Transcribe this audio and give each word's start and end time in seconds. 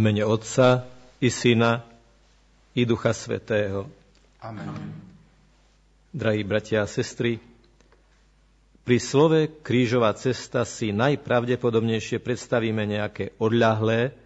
mene 0.00 0.24
Otca 0.24 0.88
i 1.20 1.28
Syna 1.28 1.84
i 2.72 2.88
Ducha 2.88 3.12
Svetého. 3.12 3.84
Amen. 4.40 4.72
Drahí 6.10 6.42
bratia 6.42 6.82
a 6.82 6.90
sestry, 6.90 7.38
pri 8.80 8.96
slove 8.98 9.60
krížová 9.60 10.10
cesta 10.16 10.64
si 10.64 10.90
najpravdepodobnejšie 10.90 12.18
predstavíme 12.18 12.82
nejaké 12.88 13.36
odľahlé, 13.38 14.16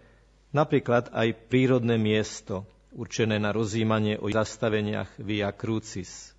napríklad 0.55 1.11
aj 1.11 1.51
prírodné 1.51 1.99
miesto, 1.99 2.63
určené 2.95 3.37
na 3.37 3.51
rozjímanie 3.51 4.15
o 4.17 4.31
zastaveniach 4.31 5.19
Via 5.21 5.51
Crucis. 5.51 6.33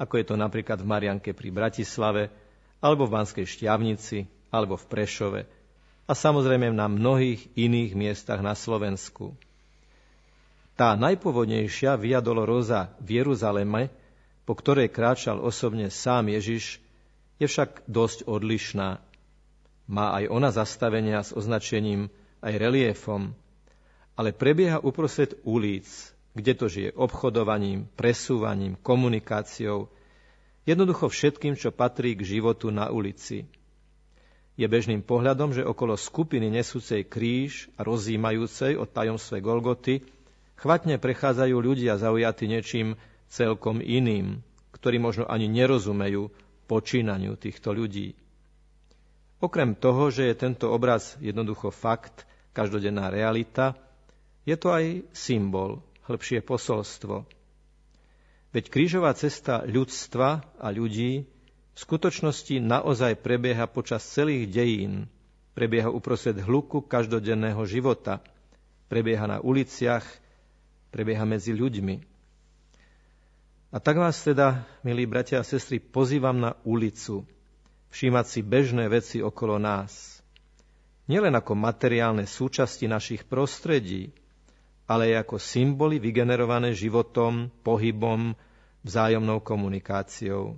Ako 0.00 0.18
je 0.18 0.24
to 0.26 0.34
napríklad 0.34 0.80
v 0.80 0.90
Marianke 0.90 1.30
pri 1.36 1.52
Bratislave, 1.52 2.32
alebo 2.80 3.04
v 3.06 3.14
Banskej 3.14 3.46
Šťavnici, 3.46 4.26
alebo 4.50 4.80
v 4.80 4.88
Prešove 4.88 5.55
a 6.06 6.12
samozrejme 6.14 6.70
na 6.70 6.86
mnohých 6.86 7.50
iných 7.58 7.92
miestach 7.98 8.38
na 8.38 8.54
Slovensku. 8.54 9.34
Tá 10.78 10.94
najpovodnejšia 10.94 11.98
Via 11.98 12.22
Dolorosa 12.22 12.94
v 13.02 13.22
Jeruzaleme, 13.22 13.90
po 14.46 14.54
ktorej 14.54 14.92
kráčal 14.92 15.42
osobne 15.42 15.90
sám 15.90 16.30
Ježiš, 16.30 16.78
je 17.42 17.46
však 17.50 17.84
dosť 17.90 18.30
odlišná. 18.30 19.02
Má 19.90 20.06
aj 20.22 20.24
ona 20.30 20.50
zastavenia 20.54 21.24
s 21.24 21.34
označením 21.34 22.12
aj 22.44 22.54
reliefom, 22.54 23.34
ale 24.14 24.30
prebieha 24.30 24.78
uprostred 24.80 25.34
ulic, 25.42 25.86
kde 26.36 26.52
to 26.54 26.66
žije 26.68 26.90
obchodovaním, 26.94 27.88
presúvaním, 27.96 28.76
komunikáciou, 28.80 29.88
jednoducho 30.68 31.08
všetkým, 31.08 31.56
čo 31.56 31.72
patrí 31.72 32.12
k 32.14 32.36
životu 32.36 32.68
na 32.68 32.92
ulici. 32.92 33.48
Je 34.56 34.64
bežným 34.64 35.04
pohľadom, 35.04 35.52
že 35.52 35.64
okolo 35.64 36.00
skupiny 36.00 36.48
nesúcej 36.48 37.04
kríž 37.04 37.68
a 37.76 37.84
rozímajúcej 37.84 38.80
od 38.80 38.88
tajomstve 38.88 39.44
Golgoty 39.44 40.00
Chvatne 40.56 40.96
prechádzajú 40.96 41.52
ľudia 41.52 42.00
zaujatí 42.00 42.48
niečím 42.48 42.96
celkom 43.28 43.84
iným, 43.84 44.40
ktorí 44.72 44.96
možno 44.96 45.28
ani 45.28 45.52
nerozumejú 45.52 46.32
počínaniu 46.64 47.36
týchto 47.36 47.76
ľudí. 47.76 48.16
Okrem 49.36 49.76
toho, 49.76 50.08
že 50.08 50.32
je 50.32 50.40
tento 50.40 50.72
obraz 50.72 51.20
jednoducho 51.20 51.68
fakt, 51.68 52.24
každodenná 52.56 53.12
realita, 53.12 53.76
je 54.48 54.56
to 54.56 54.72
aj 54.72 55.04
symbol, 55.12 55.84
hĺbšie 56.08 56.40
posolstvo. 56.40 57.28
Veď 58.56 58.64
krížová 58.72 59.12
cesta 59.12 59.60
ľudstva 59.68 60.40
a 60.56 60.66
ľudí 60.72 61.28
v 61.76 61.78
skutočnosti 61.84 62.56
naozaj 62.56 63.20
prebieha 63.20 63.68
počas 63.68 64.00
celých 64.00 64.48
dejín, 64.48 65.12
prebieha 65.52 65.92
uprostred 65.92 66.40
hluku 66.40 66.80
každodenného 66.80 67.60
života, 67.68 68.24
prebieha 68.88 69.28
na 69.28 69.44
uliciach, 69.44 70.04
prebieha 70.88 71.28
medzi 71.28 71.52
ľuďmi. 71.52 72.00
A 73.68 73.76
tak 73.76 74.00
vás 74.00 74.24
teda, 74.24 74.64
milí 74.80 75.04
bratia 75.04 75.44
a 75.44 75.44
sestry, 75.44 75.76
pozývam 75.76 76.40
na 76.40 76.56
ulicu, 76.64 77.28
všímať 77.92 78.24
si 78.24 78.40
bežné 78.40 78.88
veci 78.88 79.20
okolo 79.20 79.60
nás. 79.60 80.24
Nielen 81.12 81.36
ako 81.36 81.60
materiálne 81.60 82.24
súčasti 82.24 82.88
našich 82.88 83.28
prostredí, 83.28 84.16
ale 84.88 85.12
aj 85.12 85.28
ako 85.28 85.36
symboly 85.36 86.00
vygenerované 86.00 86.72
životom, 86.72 87.52
pohybom, 87.60 88.32
vzájomnou 88.80 89.44
komunikáciou. 89.44 90.56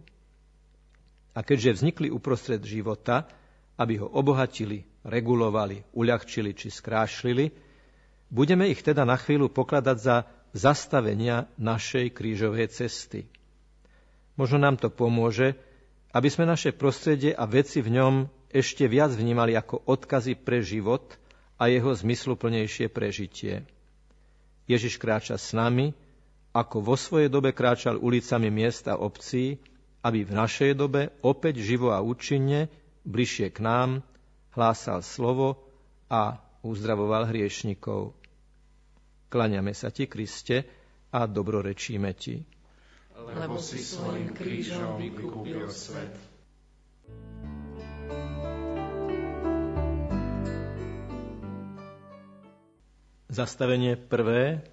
A 1.38 1.46
keďže 1.46 1.78
vznikli 1.78 2.10
uprostred 2.10 2.58
života, 2.66 3.30
aby 3.78 4.02
ho 4.02 4.10
obohatili, 4.10 4.82
regulovali, 5.06 5.86
uľahčili 5.94 6.50
či 6.50 6.66
skrášlili, 6.66 7.54
Budeme 8.28 8.68
ich 8.68 8.84
teda 8.84 9.08
na 9.08 9.16
chvíľu 9.16 9.48
pokladať 9.48 9.96
za 9.96 10.16
zastavenia 10.52 11.48
našej 11.56 12.12
krížovej 12.12 12.68
cesty. 12.68 13.24
Možno 14.36 14.60
nám 14.60 14.76
to 14.76 14.92
pomôže, 14.92 15.56
aby 16.12 16.28
sme 16.28 16.44
naše 16.44 16.76
prostredie 16.76 17.32
a 17.32 17.48
veci 17.48 17.80
v 17.80 17.96
ňom 17.96 18.14
ešte 18.52 18.84
viac 18.84 19.12
vnímali 19.16 19.56
ako 19.56 19.80
odkazy 19.88 20.36
pre 20.36 20.60
život 20.60 21.16
a 21.56 21.72
jeho 21.72 21.92
zmysluplnejšie 21.92 22.92
prežitie. 22.92 23.64
Ježiš 24.68 25.00
kráča 25.00 25.40
s 25.40 25.56
nami, 25.56 25.96
ako 26.52 26.84
vo 26.84 26.96
svojej 27.00 27.32
dobe 27.32 27.56
kráčal 27.56 27.96
ulicami 27.96 28.52
miesta 28.52 29.00
obcí, 29.00 29.56
aby 30.02 30.22
v 30.22 30.32
našej 30.32 30.72
dobe 30.78 31.10
opäť 31.20 31.62
živo 31.62 31.90
a 31.90 32.02
účinne, 32.02 32.70
bližšie 33.02 33.50
k 33.50 33.58
nám, 33.62 33.90
hlásal 34.54 35.02
slovo 35.02 35.58
a 36.06 36.38
uzdravoval 36.62 37.30
hriešnikov. 37.30 38.14
Klaňame 39.28 39.76
sa 39.76 39.92
ti, 39.92 40.08
Kriste, 40.08 40.64
a 41.12 41.24
dobrorečíme 41.24 42.12
ti. 42.12 42.44
Lebo 43.18 43.58
si 43.58 43.82
svojim 43.82 44.30
krížom 44.30 45.00
vykúpil 45.00 45.68
svet. 45.68 46.14
Zastavenie 53.28 53.96
prvé. 53.96 54.64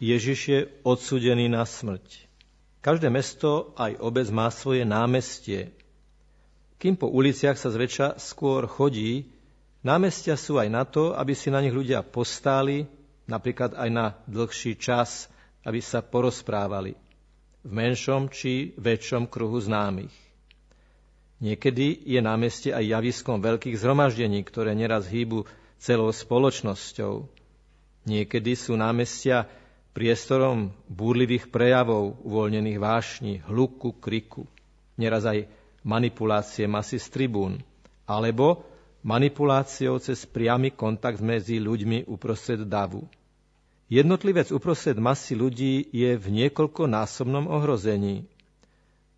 Ježiš 0.00 0.40
je 0.48 0.60
odsudený 0.84 1.52
na 1.52 1.64
smrť. 1.68 2.29
Každé 2.80 3.12
mesto, 3.12 3.76
aj 3.76 4.00
obec 4.00 4.24
má 4.32 4.48
svoje 4.48 4.88
námestie. 4.88 5.68
Kým 6.80 6.96
po 6.96 7.12
uliciach 7.12 7.60
sa 7.60 7.68
zväčša 7.68 8.16
skôr 8.16 8.64
chodí, 8.64 9.28
námestia 9.84 10.32
sú 10.32 10.56
aj 10.56 10.68
na 10.72 10.88
to, 10.88 11.12
aby 11.12 11.36
si 11.36 11.52
na 11.52 11.60
nich 11.60 11.76
ľudia 11.76 12.00
postáli, 12.00 12.88
napríklad 13.28 13.76
aj 13.76 13.88
na 13.92 14.16
dlhší 14.24 14.80
čas, 14.80 15.28
aby 15.60 15.84
sa 15.84 16.00
porozprávali 16.00 16.96
v 17.60 17.70
menšom 17.70 18.32
či 18.32 18.72
väčšom 18.80 19.28
kruhu 19.28 19.60
známych. 19.60 20.12
Niekedy 21.40 22.04
je 22.04 22.20
na 22.20 22.36
meste 22.40 22.72
aj 22.72 22.84
javiskom 22.84 23.40
veľkých 23.40 23.76
zhromaždení, 23.76 24.40
ktoré 24.44 24.72
neraz 24.72 25.08
hýbu 25.08 25.44
celou 25.80 26.12
spoločnosťou. 26.12 27.28
Niekedy 28.08 28.56
sú 28.56 28.76
námestia 28.76 29.48
priestorom 29.90 30.70
búrlivých 30.86 31.50
prejavov, 31.50 32.18
uvoľnených 32.22 32.78
vášni, 32.78 33.34
hluku, 33.46 33.96
kriku. 33.98 34.46
Neraz 34.94 35.26
aj 35.26 35.50
manipulácie 35.82 36.70
masy 36.70 37.00
z 37.00 37.06
tribún. 37.10 37.62
Alebo 38.06 38.66
manipuláciou 39.02 39.98
cez 39.98 40.26
priamy 40.28 40.74
kontakt 40.74 41.18
medzi 41.24 41.58
ľuďmi 41.58 42.06
uprostred 42.06 42.66
davu. 42.66 43.08
Jednotlivec 43.90 44.54
uprostred 44.54 44.98
masy 45.02 45.34
ľudí 45.34 45.90
je 45.90 46.14
v 46.14 46.26
niekoľkonásobnom 46.30 47.50
ohrození. 47.50 48.30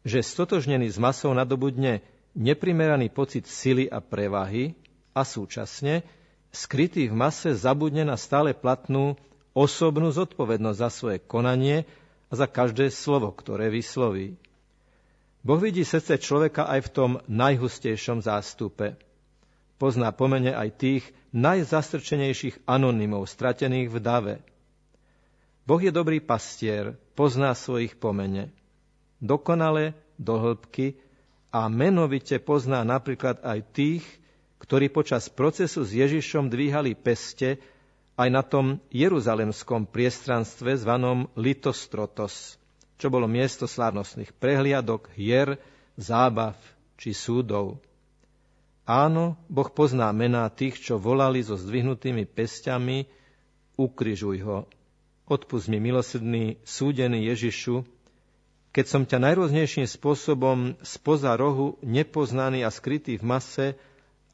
Že 0.03 0.25
stotožnený 0.25 0.89
s 0.89 0.97
masou 0.97 1.37
nadobudne 1.37 2.01
neprimeraný 2.33 3.13
pocit 3.13 3.45
sily 3.45 3.85
a 3.93 4.01
prevahy 4.01 4.73
a 5.13 5.29
súčasne 5.29 6.01
skrytý 6.49 7.13
v 7.13 7.15
mase 7.17 7.53
zabudne 7.53 8.09
na 8.09 8.17
stále 8.17 8.57
platnú 8.57 9.21
osobnú 9.53 10.13
zodpovednosť 10.13 10.79
za 10.79 10.91
svoje 10.93 11.19
konanie 11.21 11.85
a 12.29 12.33
za 12.37 12.49
každé 12.49 12.89
slovo, 12.89 13.33
ktoré 13.33 13.69
vysloví. 13.69 14.37
Boh 15.43 15.59
vidí 15.59 15.83
srdce 15.83 16.19
človeka 16.23 16.71
aj 16.71 16.81
v 16.87 16.93
tom 16.93 17.11
najhustejšom 17.29 18.23
zástupe. 18.23 18.95
Pozná 19.77 20.15
pomene 20.15 20.55
aj 20.55 20.69
tých 20.79 21.05
najzastrčenejších 21.35 22.65
anonymov, 22.65 23.27
stratených 23.27 23.89
v 23.91 23.99
dave– 23.99 24.35
Boh 25.63 25.79
je 25.79 25.95
dobrý 25.95 26.19
pastier, 26.19 26.99
pozná 27.15 27.55
svojich 27.55 27.95
pomene. 27.95 28.51
Dokonale, 29.23 29.95
do 30.19 30.35
hĺbky 30.35 30.99
a 31.55 31.71
menovite 31.71 32.43
pozná 32.43 32.83
napríklad 32.83 33.39
aj 33.47 33.63
tých, 33.71 34.05
ktorí 34.59 34.91
počas 34.91 35.31
procesu 35.31 35.87
s 35.87 35.95
Ježišom 35.95 36.51
dvíhali 36.51 36.99
peste 36.99 37.63
aj 38.17 38.29
na 38.29 38.43
tom 38.45 38.79
jeruzalemskom 38.93 39.89
priestranstve 39.89 40.77
zvanom 40.77 41.33
Litostrotos, 41.37 42.61
čo 43.01 43.09
bolo 43.09 43.25
miesto 43.27 43.65
slávnostných 43.65 44.37
prehliadok, 44.37 45.11
hier, 45.17 45.57
zábav 45.97 46.55
či 47.01 47.17
súdov. 47.17 47.81
Áno, 48.85 49.39
Boh 49.47 49.71
pozná 49.71 50.11
mená 50.11 50.47
tých, 50.51 50.83
čo 50.83 50.99
volali 50.99 51.41
so 51.41 51.55
zdvihnutými 51.55 52.27
pestiami, 52.29 53.07
ukryžuj 53.79 54.39
ho, 54.45 54.59
Odpust 55.33 55.71
mi, 55.71 55.79
milosrdný, 55.79 56.61
súdený 56.67 57.31
Ježišu, 57.33 57.87
keď 58.75 58.85
som 58.85 59.03
ťa 59.09 59.23
najrôznejším 59.23 59.87
spôsobom 59.89 60.75
spoza 60.85 61.33
rohu, 61.39 61.79
nepoznaný 61.81 62.67
a 62.67 62.71
skrytý 62.75 63.17
v 63.17 63.25
mase, 63.25 63.67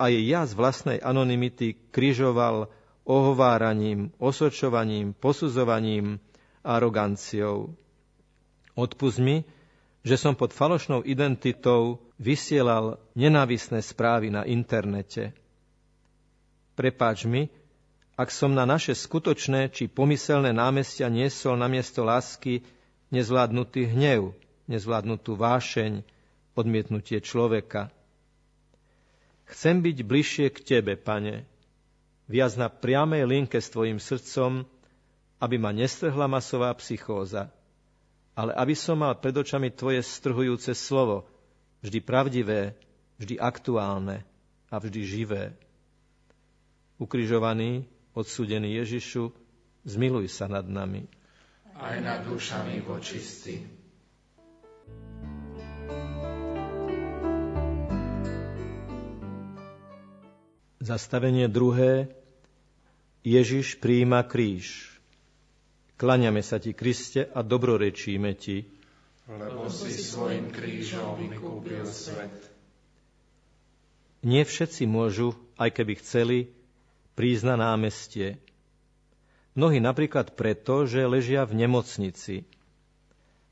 aj 0.00 0.12
ja 0.14 0.42
z 0.42 0.52
vlastnej 0.58 0.98
anonymity 1.02 1.78
križoval 1.94 2.70
ohováraním, 3.08 4.12
osočovaním, 4.20 5.16
posudzovaním 5.16 6.20
aroganciou. 6.60 7.72
Odpust 8.76 9.18
mi, 9.18 9.48
že 10.04 10.20
som 10.20 10.36
pod 10.36 10.52
falošnou 10.52 11.02
identitou 11.08 12.04
vysielal 12.20 13.00
nenávisné 13.16 13.80
správy 13.80 14.28
na 14.28 14.44
internete. 14.44 15.32
Prepáč 16.76 17.24
mi, 17.24 17.48
ak 18.14 18.28
som 18.28 18.52
na 18.52 18.68
naše 18.68 18.92
skutočné 18.92 19.72
či 19.72 19.88
pomyselné 19.88 20.52
námestia 20.52 21.08
niesol 21.08 21.56
na 21.56 21.66
miesto 21.66 22.04
lásky 22.04 22.62
nezvládnutý 23.08 23.88
hnev, 23.88 24.36
nezvládnutú 24.68 25.34
vášeň, 25.34 26.04
odmietnutie 26.58 27.22
človeka. 27.24 27.88
Chcem 29.48 29.80
byť 29.80 29.96
bližšie 30.04 30.46
k 30.52 30.58
Tebe, 30.60 30.98
Pane, 30.98 31.48
viac 32.28 32.52
na 32.60 32.68
priamej 32.68 33.24
linke 33.24 33.56
s 33.56 33.72
Tvojim 33.72 33.96
srdcom, 33.96 34.68
aby 35.40 35.56
ma 35.56 35.72
nestrhla 35.72 36.28
masová 36.28 36.70
psychóza, 36.76 37.48
ale 38.36 38.52
aby 38.54 38.76
som 38.76 39.00
mal 39.00 39.16
pred 39.16 39.34
očami 39.34 39.72
Tvoje 39.72 40.04
strhujúce 40.04 40.76
slovo, 40.76 41.26
vždy 41.80 41.98
pravdivé, 42.04 42.76
vždy 43.18 43.40
aktuálne 43.40 44.22
a 44.68 44.76
vždy 44.76 45.00
živé. 45.02 45.44
Ukrižovaný, 47.00 47.88
odsudený 48.12 48.78
Ježišu, 48.84 49.32
zmiluj 49.88 50.28
sa 50.28 50.50
nad 50.50 50.66
nami. 50.68 51.08
Aj 51.78 51.96
nad 52.02 52.26
dušami 52.26 52.82
vočistí. 52.82 53.62
Zastavenie 60.82 61.46
druhé. 61.46 62.17
Ježiš 63.28 63.76
príjima 63.76 64.24
kríž. 64.24 64.88
Klaňame 66.00 66.40
sa 66.40 66.56
ti, 66.56 66.72
Kriste, 66.72 67.28
a 67.28 67.44
dobrorečíme 67.44 68.32
ti. 68.32 68.64
Lebo 69.28 69.68
si 69.68 69.92
svojim 69.92 70.48
krížom 70.48 71.20
vykúpil 71.20 71.84
svet. 71.84 72.32
Nie 74.24 74.48
všetci 74.48 74.88
môžu, 74.88 75.36
aj 75.60 75.76
keby 75.76 76.00
chceli, 76.00 76.38
prísť 77.12 77.52
na 77.52 77.56
námestie. 77.68 78.40
Mnohí 79.52 79.76
napríklad 79.76 80.32
preto, 80.32 80.88
že 80.88 81.04
ležia 81.04 81.44
v 81.44 81.68
nemocnici. 81.68 82.48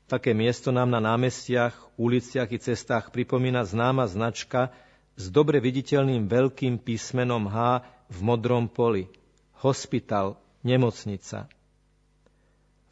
Také 0.09 0.33
miesto 0.33 0.73
nám 0.73 0.89
na 0.89 1.03
námestiach, 1.03 1.99
uliciach 1.99 2.49
i 2.49 2.57
cestách 2.57 3.13
pripomína 3.13 3.61
známa 3.67 4.09
značka 4.09 4.73
s 5.19 5.29
dobre 5.29 5.61
viditeľným 5.61 6.25
veľkým 6.25 6.81
písmenom 6.81 7.45
H 7.45 7.83
v 8.09 8.17
modrom 8.23 8.71
poli. 8.71 9.11
Hospital, 9.65 10.37
nemocnica. 10.61 11.49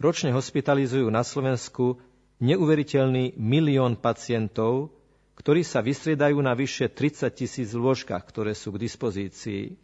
Ročne 0.01 0.33
hospitalizujú 0.33 1.07
na 1.13 1.21
Slovensku 1.21 2.01
neuveriteľný 2.41 3.37
milión 3.37 3.95
pacientov, 3.95 4.91
ktorí 5.39 5.63
sa 5.63 5.83
vystriedajú 5.85 6.39
na 6.41 6.55
vyše 6.55 6.91
30 6.91 7.31
tisíc 7.31 7.69
lôžkach, 7.75 8.23
ktoré 8.27 8.55
sú 8.55 8.75
k 8.75 8.81
dispozícii. 8.81 9.77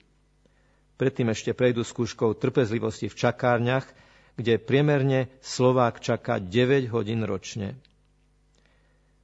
Predtým 0.99 1.31
ešte 1.31 1.51
prejdú 1.53 1.85
skúškou 1.85 2.35
trpezlivosti 2.35 3.07
v 3.07 3.19
čakárniach, 3.19 3.87
kde 4.35 4.61
priemerne 4.61 5.29
Slovák 5.43 5.99
čaká 5.99 6.39
9 6.39 6.91
hodín 6.91 7.21
ročne. 7.27 7.77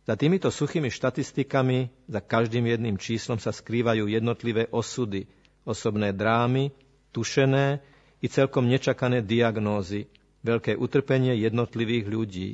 Za 0.07 0.15
týmito 0.15 0.47
suchými 0.47 0.87
štatistikami, 0.87 1.91
za 2.07 2.23
každým 2.23 2.63
jedným 2.63 2.95
číslom 2.95 3.43
sa 3.43 3.51
skrývajú 3.51 4.07
jednotlivé 4.07 4.71
osudy, 4.71 5.27
osobné 5.67 6.15
drámy, 6.15 6.71
tušené 7.17 7.81
i 8.21 8.29
celkom 8.29 8.69
nečakané 8.69 9.25
diagnózy, 9.25 10.05
veľké 10.45 10.77
utrpenie 10.77 11.33
jednotlivých 11.41 12.05
ľudí. 12.05 12.51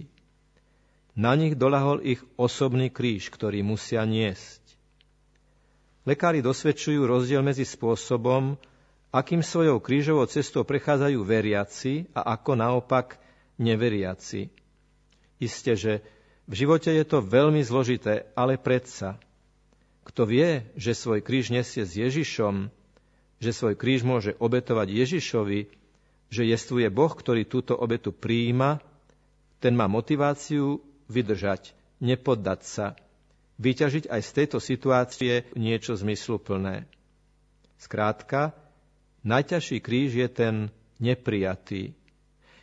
Na 1.19 1.35
nich 1.35 1.59
dolahol 1.59 1.99
ich 1.99 2.23
osobný 2.39 2.87
kríž, 2.87 3.27
ktorý 3.27 3.59
musia 3.59 4.07
niesť. 4.07 4.63
Lekári 6.07 6.39
dosvedčujú 6.39 7.03
rozdiel 7.03 7.43
medzi 7.43 7.67
spôsobom, 7.67 8.55
akým 9.11 9.43
svojou 9.43 9.83
krížovou 9.83 10.25
cestou 10.25 10.63
prechádzajú 10.63 11.19
veriaci 11.21 12.07
a 12.15 12.33
ako 12.39 12.57
naopak 12.57 13.19
neveriaci. 13.61 14.49
Isté, 15.37 15.75
že 15.75 15.93
v 16.49 16.65
živote 16.65 16.91
je 16.91 17.05
to 17.07 17.23
veľmi 17.23 17.61
zložité, 17.63 18.27
ale 18.35 18.59
predsa. 18.59 19.21
Kto 20.03 20.27
vie, 20.27 20.67
že 20.75 20.91
svoj 20.97 21.23
kríž 21.23 21.55
nesie 21.55 21.87
s 21.87 21.95
Ježišom, 21.95 22.67
že 23.43 23.51
svoj 23.51 23.75
kríž 23.75 24.07
môže 24.07 24.39
obetovať 24.39 24.87
Ježišovi, 24.87 25.67
že 26.31 26.43
jestvuje 26.47 26.87
Boh, 26.87 27.11
ktorý 27.11 27.43
túto 27.43 27.75
obetu 27.75 28.15
prijíma, 28.15 28.79
ten 29.59 29.75
má 29.75 29.91
motiváciu 29.91 30.79
vydržať, 31.11 31.75
nepoddať 31.99 32.61
sa, 32.63 32.87
vyťažiť 33.59 34.07
aj 34.07 34.21
z 34.23 34.29
tejto 34.31 34.57
situácie 34.63 35.33
niečo 35.59 35.99
zmysluplné. 35.99 36.87
Skrátka, 37.75 38.55
najťažší 39.27 39.83
kríž 39.83 40.15
je 40.15 40.27
ten 40.31 40.55
neprijatý. 41.03 41.91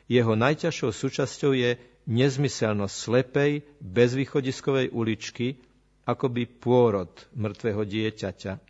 Jeho 0.09 0.33
najťažšou 0.35 0.91
súčasťou 0.91 1.53
je 1.55 1.77
nezmyselnosť 2.09 2.97
slepej, 2.97 3.53
bezvýchodiskovej 3.79 4.91
uličky, 4.91 5.61
akoby 6.09 6.49
pôrod 6.49 7.13
mŕtvého 7.37 7.87
dieťaťa. 7.87 8.70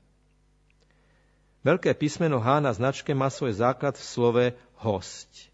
Veľké 1.61 1.93
písmeno 1.93 2.41
H 2.41 2.65
na 2.65 2.73
značke 2.73 3.13
má 3.13 3.29
svoj 3.29 3.61
základ 3.61 3.93
v 3.93 4.05
slove 4.05 4.45
host. 4.81 5.53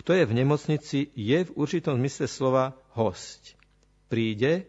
Kto 0.00 0.16
je 0.16 0.24
v 0.24 0.32
nemocnici, 0.32 1.12
je 1.12 1.38
v 1.44 1.54
určitom 1.58 2.00
zmysle 2.00 2.24
slova 2.24 2.72
host. 2.96 3.52
Príde, 4.08 4.64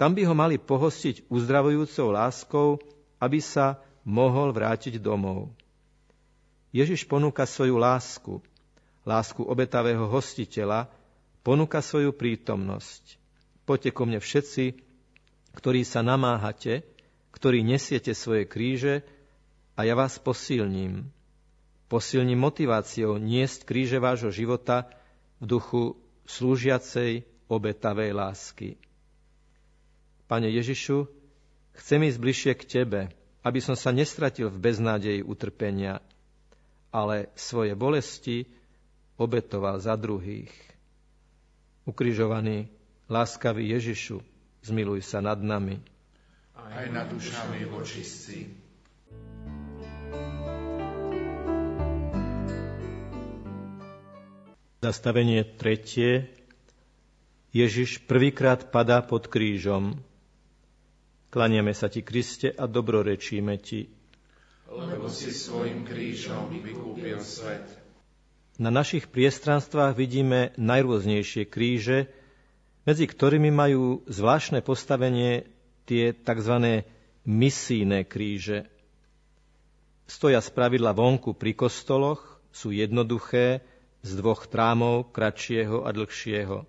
tam 0.00 0.16
by 0.16 0.24
ho 0.24 0.32
mali 0.32 0.56
pohostiť 0.56 1.28
uzdravujúcou 1.28 2.08
láskou, 2.08 2.68
aby 3.20 3.44
sa 3.44 3.76
mohol 4.08 4.56
vrátiť 4.56 4.96
domov. 4.96 5.52
Ježiš 6.72 7.04
ponúka 7.04 7.44
svoju 7.44 7.76
lásku, 7.76 8.40
lásku 9.04 9.44
obetavého 9.44 10.08
hostiteľa, 10.08 10.88
ponúka 11.44 11.84
svoju 11.84 12.16
prítomnosť. 12.16 13.20
Poďte 13.68 13.90
ko 13.92 14.08
mne 14.08 14.18
všetci, 14.18 14.80
ktorí 15.60 15.84
sa 15.84 16.00
namáhate, 16.00 16.88
ktorí 17.36 17.60
nesiete 17.60 18.16
svoje 18.16 18.48
kríže 18.48 19.04
a 19.74 19.80
ja 19.82 19.94
vás 19.98 20.18
posilním. 20.22 21.10
Posilním 21.90 22.38
motiváciou 22.38 23.18
niesť 23.18 23.66
kríže 23.66 23.98
vášho 23.98 24.30
života 24.30 24.88
v 25.42 25.58
duchu 25.58 25.82
slúžiacej 26.24 27.26
obetavej 27.50 28.10
lásky. 28.16 28.80
Pane 30.24 30.48
Ježišu, 30.48 31.04
chcem 31.76 32.00
ísť 32.08 32.18
bližšie 32.18 32.52
k 32.56 32.64
Tebe, 32.64 33.00
aby 33.44 33.60
som 33.60 33.76
sa 33.76 33.92
nestratil 33.92 34.48
v 34.48 34.72
beznádeji 34.72 35.20
utrpenia, 35.20 36.00
ale 36.88 37.28
svoje 37.36 37.76
bolesti 37.76 38.48
obetoval 39.20 39.76
za 39.84 39.92
druhých. 40.00 40.50
Ukrižovaný, 41.84 42.72
láskavý 43.12 43.76
Ježišu, 43.76 44.24
zmiluj 44.64 45.04
sa 45.04 45.20
nad 45.20 45.36
nami. 45.44 45.76
Aj 46.56 46.88
nad 46.88 47.12
dušami 47.12 47.68
vočistí. 47.68 48.63
Zastavenie 54.84 55.48
tretie. 55.48 56.28
Ježiš 57.56 58.04
prvýkrát 58.04 58.68
padá 58.68 59.00
pod 59.00 59.32
krížom. 59.32 59.96
Klaniame 61.32 61.72
sa 61.72 61.88
ti, 61.88 62.04
Kriste, 62.04 62.52
a 62.52 62.68
dobrorečíme 62.68 63.56
ti. 63.64 63.88
Lebo 64.68 65.08
si 65.08 65.32
svojim 65.32 65.88
krížom 65.88 66.52
vykúpil 66.52 67.16
svet. 67.24 67.64
Na 68.60 68.68
našich 68.68 69.08
priestranstvách 69.08 69.96
vidíme 69.96 70.52
najrôznejšie 70.60 71.48
kríže, 71.48 72.12
medzi 72.84 73.08
ktorými 73.08 73.48
majú 73.48 74.04
zvláštne 74.04 74.60
postavenie 74.60 75.48
tie 75.88 76.12
tzv. 76.12 76.84
misijné 77.24 78.04
kríže. 78.04 78.68
Stoja 80.04 80.44
z 80.44 80.52
pravidla 80.52 80.92
vonku 80.92 81.32
pri 81.32 81.56
kostoloch, 81.56 82.20
sú 82.52 82.68
jednoduché, 82.68 83.64
z 84.04 84.10
dvoch 84.20 84.44
trámov, 84.44 85.08
kratšieho 85.16 85.88
a 85.88 85.90
dlhšieho. 85.96 86.68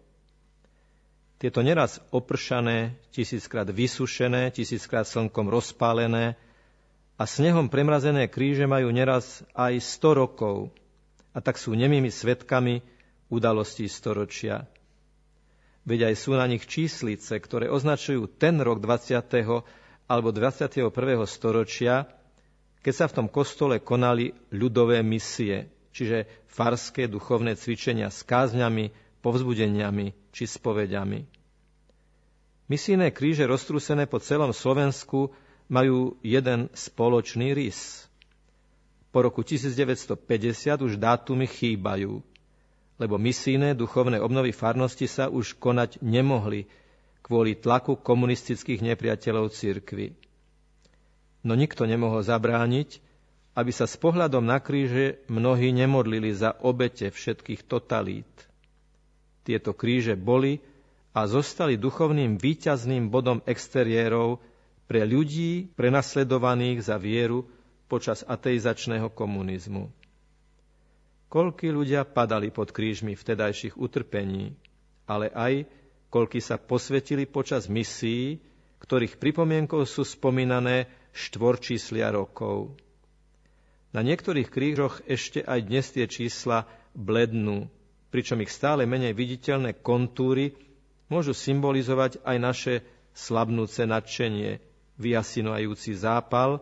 Tieto 1.36 1.60
neraz 1.60 2.00
opršané, 2.15 2.96
tisíckrát 3.12 3.68
vysušené, 3.68 4.56
tisíckrát 4.56 5.04
slnkom 5.04 5.51
rozpálené 5.51 6.39
a 7.20 7.24
snehom 7.27 7.68
premrazené 7.68 8.32
kríže 8.32 8.63
majú 8.63 8.88
neraz 8.96 9.44
aj 9.51 9.84
100 9.84 10.22
rokov, 10.24 10.72
a 11.36 11.44
tak 11.44 11.60
sú 11.60 11.75
nemými 11.75 12.08
svetkami 12.08 12.80
udalostí 13.27 13.92
storočia. 13.92 14.63
Veď 15.84 16.10
aj 16.10 16.15
sú 16.15 16.32
na 16.39 16.48
nich 16.48 16.63
číslice, 16.63 17.36
ktoré 17.36 17.68
označujú 17.68 18.32
ten 18.32 18.63
rok 18.63 18.80
20. 18.80 19.20
alebo 20.08 20.30
21. 20.32 20.88
storočia, 21.27 22.08
keď 22.80 22.94
sa 22.96 23.06
v 23.12 23.15
tom 23.22 23.27
kostole 23.27 23.84
konali 23.84 24.32
ľudové 24.56 25.04
misie, 25.04 25.75
čiže 25.96 26.28
farské 26.52 27.08
duchovné 27.08 27.56
cvičenia 27.56 28.12
s 28.12 28.28
kázňami, 28.28 28.92
povzbudeniami 29.24 30.12
či 30.36 30.44
spovediami. 30.44 31.24
Misijné 32.68 33.16
kríže 33.16 33.48
roztrúsené 33.48 34.04
po 34.04 34.20
celom 34.20 34.52
Slovensku 34.52 35.32
majú 35.72 36.20
jeden 36.20 36.68
spoločný 36.75 37.56
rys– 37.56 37.80
Po 39.16 39.24
roku 39.24 39.48
1950 39.48 40.84
už 40.84 41.00
dátumy 41.00 41.48
chýbajú, 41.48 42.20
lebo 43.00 43.16
misijné 43.16 43.72
duchovné 43.72 44.20
obnovy 44.20 44.52
farnosti 44.52 45.08
sa 45.08 45.32
už 45.32 45.56
konať 45.56 46.04
nemohli 46.04 46.68
kvôli 47.24 47.56
tlaku 47.56 47.96
komunistických 47.96 48.84
nepriateľov 48.84 49.56
cirkvy. 49.56 50.20
No 51.48 51.56
nikto 51.56 51.88
nemohol 51.88 52.28
zabrániť, 52.28 53.00
aby 53.55 53.71
sa 53.71 53.88
s 53.88 53.95
pohľadom 53.95 54.43
na 54.43 54.59
kríže 54.59 55.24
mnohí 55.31 55.71
nemodlili 55.71 56.35
za 56.35 56.51
obete 56.59 57.07
všetkých 57.07 57.63
totalít. 57.63 58.27
Tieto 59.47 59.71
kríže 59.71 60.19
boli 60.19 60.59
a 61.15 61.24
zostali 61.24 61.79
duchovným 61.79 62.35
výťazným 62.35 63.07
bodom 63.07 63.39
exteriérov 63.47 64.43
pre 64.91 65.07
ľudí 65.07 65.71
prenasledovaných 65.79 66.83
za 66.83 67.00
vieru 67.00 67.47
počas 67.88 68.27
ateizačného 68.27 69.07
komunizmu. 69.07 69.88
Koľky 71.31 71.71
ľudia 71.71 72.03
padali 72.03 72.51
pod 72.51 72.75
krížmi 72.75 73.15
vtedajších 73.15 73.79
utrpení, 73.79 74.51
ale 75.07 75.31
aj 75.31 75.63
koľky 76.12 76.43
sa 76.43 76.59
posvetili 76.59 77.24
počas 77.24 77.71
misií, 77.71 78.43
ktorých 78.83 79.17
pripomienkou 79.17 79.88
sú 79.88 80.03
spomínané 80.03 80.91
štvorčíslia 81.15 82.12
rokov. 82.12 82.75
Na 83.96 84.04
niektorých 84.04 84.52
krížoch 84.52 85.08
ešte 85.08 85.40
aj 85.40 85.72
dnes 85.72 85.88
tie 85.88 86.04
čísla 86.04 86.68
blednú, 86.92 87.72
pričom 88.12 88.44
ich 88.44 88.52
stále 88.52 88.84
menej 88.84 89.16
viditeľné 89.16 89.80
kontúry 89.80 90.52
môžu 91.08 91.32
symbolizovať 91.32 92.20
aj 92.28 92.38
naše 92.44 92.74
slabnúce 93.16 93.88
nadšenie, 93.88 94.60
vyjasinujúci 95.00 95.96
zápal, 95.96 96.60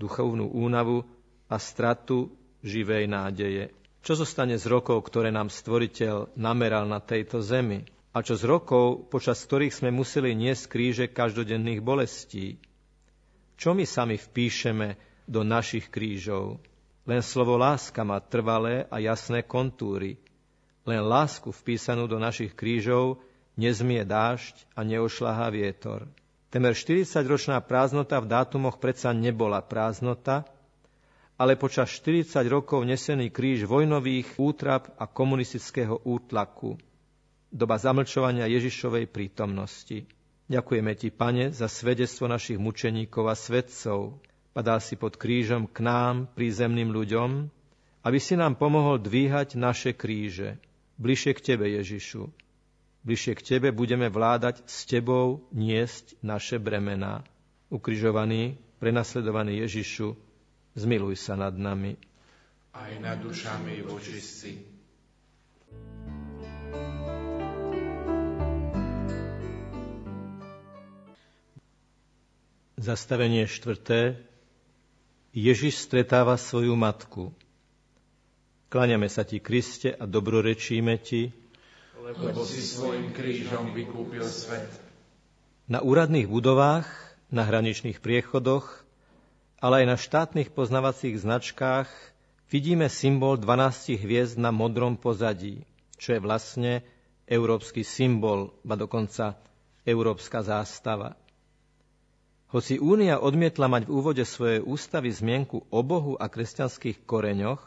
duchovnú 0.00 0.48
únavu 0.48 1.04
a 1.44 1.60
stratu 1.60 2.32
živej 2.64 3.04
nádeje. 3.04 3.68
Čo 4.00 4.24
zostane 4.24 4.56
z 4.56 4.64
rokov, 4.64 5.04
ktoré 5.04 5.28
nám 5.28 5.52
Stvoriteľ 5.52 6.32
nameral 6.40 6.88
na 6.88 7.04
tejto 7.04 7.44
zemi? 7.44 7.84
A 8.16 8.24
čo 8.24 8.32
z 8.32 8.48
rokov, 8.48 9.12
počas 9.12 9.44
ktorých 9.44 9.76
sme 9.76 9.92
museli 9.92 10.32
niesť 10.32 10.72
kríže 10.72 11.04
každodenných 11.12 11.84
bolestí? 11.84 12.56
Čo 13.60 13.76
my 13.76 13.84
sami 13.84 14.16
vpíšeme 14.16 15.11
do 15.26 15.46
našich 15.46 15.88
krížov. 15.88 16.62
Len 17.02 17.18
slovo 17.22 17.58
láska 17.58 18.06
má 18.06 18.22
trvalé 18.22 18.86
a 18.86 19.02
jasné 19.02 19.42
kontúry. 19.42 20.18
Len 20.86 21.02
lásku 21.02 21.50
vpísanú 21.50 22.06
do 22.06 22.18
našich 22.18 22.54
krížov 22.54 23.22
nezmie 23.58 24.02
dážď 24.06 24.54
a 24.74 24.80
neošľahá 24.86 25.46
vietor. 25.50 26.06
Temer 26.52 26.76
40-ročná 26.76 27.64
prázdnota 27.64 28.20
v 28.20 28.28
dátumoch 28.28 28.76
predsa 28.76 29.16
nebola 29.16 29.64
prázdnota, 29.64 30.44
ale 31.40 31.56
počas 31.56 31.88
40 31.96 32.44
rokov 32.46 32.84
nesený 32.84 33.32
kríž 33.32 33.64
vojnových 33.64 34.36
útrap 34.36 34.92
a 35.00 35.08
komunistického 35.08 36.04
útlaku. 36.04 36.76
Doba 37.48 37.80
zamlčovania 37.80 38.48
Ježišovej 38.48 39.08
prítomnosti. 39.08 40.04
Ďakujeme 40.52 40.92
Ti, 40.92 41.08
Pane, 41.08 41.44
za 41.56 41.68
svedectvo 41.72 42.28
našich 42.28 42.60
mučeníkov 42.60 43.32
a 43.32 43.36
svedcov, 43.36 44.20
padal 44.52 44.78
si 44.84 45.00
pod 45.00 45.16
krížom 45.16 45.64
k 45.64 45.80
nám, 45.80 46.28
prízemným 46.36 46.92
ľuďom, 46.92 47.48
aby 48.04 48.18
si 48.20 48.36
nám 48.36 48.60
pomohol 48.60 49.00
dvíhať 49.00 49.56
naše 49.56 49.96
kríže. 49.96 50.60
Bližšie 51.00 51.32
k 51.34 51.40
Tebe, 51.40 51.66
Ježišu. 51.72 52.28
Bližšie 53.02 53.32
k 53.34 53.42
Tebe 53.42 53.68
budeme 53.74 54.06
vládať 54.06 54.62
s 54.68 54.86
Tebou 54.86 55.42
niesť 55.50 56.14
naše 56.22 56.60
bremená. 56.60 57.26
Ukrižovaný, 57.72 58.60
prenasledovaný 58.78 59.64
Ježišu, 59.66 60.14
zmiluj 60.76 61.18
sa 61.18 61.34
nad 61.34 61.56
nami. 61.56 61.96
Aj 62.76 62.92
nad 63.00 63.18
dušami 63.18 63.82
vočistí. 63.88 64.60
Zastavenie 72.82 73.46
štvrté 73.46 74.31
Ježiš 75.32 75.80
stretáva 75.80 76.36
svoju 76.36 76.76
matku. 76.76 77.32
Kláňame 78.68 79.08
sa 79.08 79.24
ti, 79.24 79.40
Kriste, 79.40 79.92
a 79.92 80.04
dobrorečíme 80.04 81.00
ti, 81.00 81.32
lebo 81.96 82.44
si 82.44 82.60
svojim 82.60 83.16
krížom 83.16 83.72
vykúpil 83.72 84.24
svet. 84.24 84.68
Na 85.64 85.80
úradných 85.80 86.28
budovách, 86.28 86.84
na 87.32 87.48
hraničných 87.48 88.04
priechodoch, 88.04 88.84
ale 89.56 89.84
aj 89.84 89.86
na 89.86 89.96
štátnych 89.96 90.52
poznavacích 90.52 91.16
značkách 91.16 91.88
vidíme 92.52 92.92
symbol 92.92 93.38
12 93.38 93.96
hviezd 93.96 94.36
na 94.36 94.52
modrom 94.52 95.00
pozadí, 95.00 95.64
čo 95.96 96.12
je 96.12 96.20
vlastne 96.20 96.72
európsky 97.24 97.86
symbol, 97.86 98.52
ba 98.66 98.76
dokonca 98.76 99.38
európska 99.86 100.44
zástava. 100.44 101.16
Hoci 102.52 102.76
Únia 102.76 103.16
odmietla 103.16 103.64
mať 103.64 103.88
v 103.88 103.94
úvode 103.96 104.24
svojej 104.28 104.60
ústavy 104.60 105.08
zmienku 105.08 105.64
o 105.72 105.80
Bohu 105.80 106.20
a 106.20 106.28
kresťanských 106.28 107.08
koreňoch, 107.08 107.64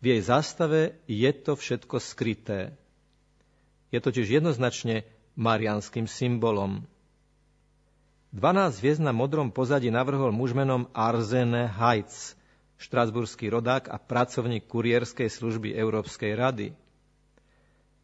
v 0.00 0.04
jej 0.16 0.20
zástave 0.24 0.96
je 1.04 1.28
to 1.36 1.52
všetko 1.52 2.00
skryté. 2.00 2.72
Je 3.92 4.00
totiž 4.00 4.40
jednoznačne 4.40 5.04
marianským 5.36 6.08
symbolom. 6.08 6.88
12 8.32 8.80
hviezd 8.80 9.04
na 9.04 9.12
modrom 9.12 9.52
pozadí 9.52 9.92
navrhol 9.92 10.32
muž 10.32 10.56
menom 10.56 10.88
Arzene 10.96 11.68
Heitz, 11.68 12.32
štrasburský 12.80 13.52
rodák 13.52 13.92
a 13.92 14.00
pracovník 14.00 14.64
kurierskej 14.64 15.28
služby 15.28 15.76
Európskej 15.76 16.32
rady. 16.32 16.72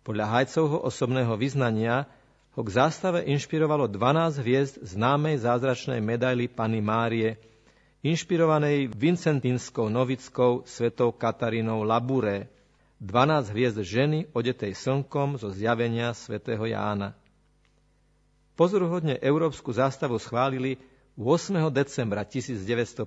Podľa 0.05 0.27
Hajcovho 0.29 0.85
osobného 0.85 1.33
vyznania 1.41 2.05
ho 2.57 2.65
k 2.65 2.73
zástave 2.73 3.21
inšpirovalo 3.29 3.85
12 3.85 4.41
hviezd 4.41 4.81
známej 4.81 5.45
zázračnej 5.45 6.01
medaily 6.01 6.49
Pany 6.49 6.81
Márie, 6.81 7.37
inšpirovanej 8.01 8.89
Vincentinskou 8.97 9.93
novickou 9.93 10.65
svetou 10.65 11.13
Katarínou 11.13 11.85
Labure, 11.85 12.49
12 12.97 13.53
hviezd 13.53 13.79
ženy 13.85 14.33
odetej 14.33 14.73
slnkom 14.73 15.37
zo 15.37 15.53
zjavenia 15.53 16.17
svätého 16.17 16.65
Jána. 16.65 17.13
Pozoruhodne 18.57 19.21
európsku 19.21 19.69
zástavu 19.77 20.17
schválili 20.17 20.81
8. 21.21 21.61
decembra 21.69 22.25
1955, 22.25 23.05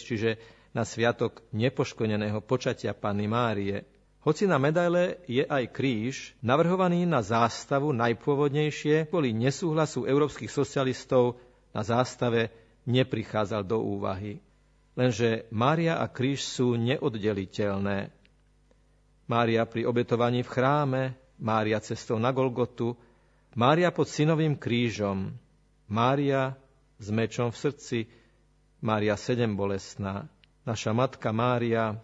čiže 0.00 0.40
na 0.72 0.88
sviatok 0.88 1.44
nepoškodeného 1.52 2.40
počatia 2.40 2.96
Panny 2.96 3.28
Márie– 3.28 3.84
hoci 4.26 4.50
na 4.50 4.58
medaile 4.58 5.22
je 5.30 5.46
aj 5.46 5.70
kríž, 5.70 6.34
navrhovaný 6.42 7.06
na 7.06 7.22
zástavu 7.22 7.94
najpôvodnejšie, 7.94 9.06
kvôli 9.06 9.30
nesúhlasu 9.30 10.02
európskych 10.02 10.50
socialistov 10.50 11.38
na 11.70 11.86
zástave 11.86 12.50
neprichádzal 12.90 13.62
do 13.62 13.78
úvahy. 13.78 14.42
Lenže 14.98 15.46
Mária 15.54 16.02
a 16.02 16.10
kríž 16.10 16.42
sú 16.42 16.74
neoddeliteľné. 16.74 18.10
Mária 19.30 19.62
pri 19.62 19.86
obetovaní 19.86 20.42
v 20.42 20.50
chráme, 20.50 21.02
Mária 21.38 21.78
cestou 21.78 22.18
na 22.18 22.34
Golgotu, 22.34 22.98
Mária 23.54 23.94
pod 23.94 24.10
synovým 24.10 24.58
krížom, 24.58 25.38
Mária 25.86 26.58
s 26.98 27.14
mečom 27.14 27.54
v 27.54 27.60
srdci, 27.62 27.98
Mária 28.82 29.14
sedem 29.14 29.54
bolestná, 29.54 30.26
naša 30.66 30.90
matka 30.90 31.30
Mária, 31.30 31.94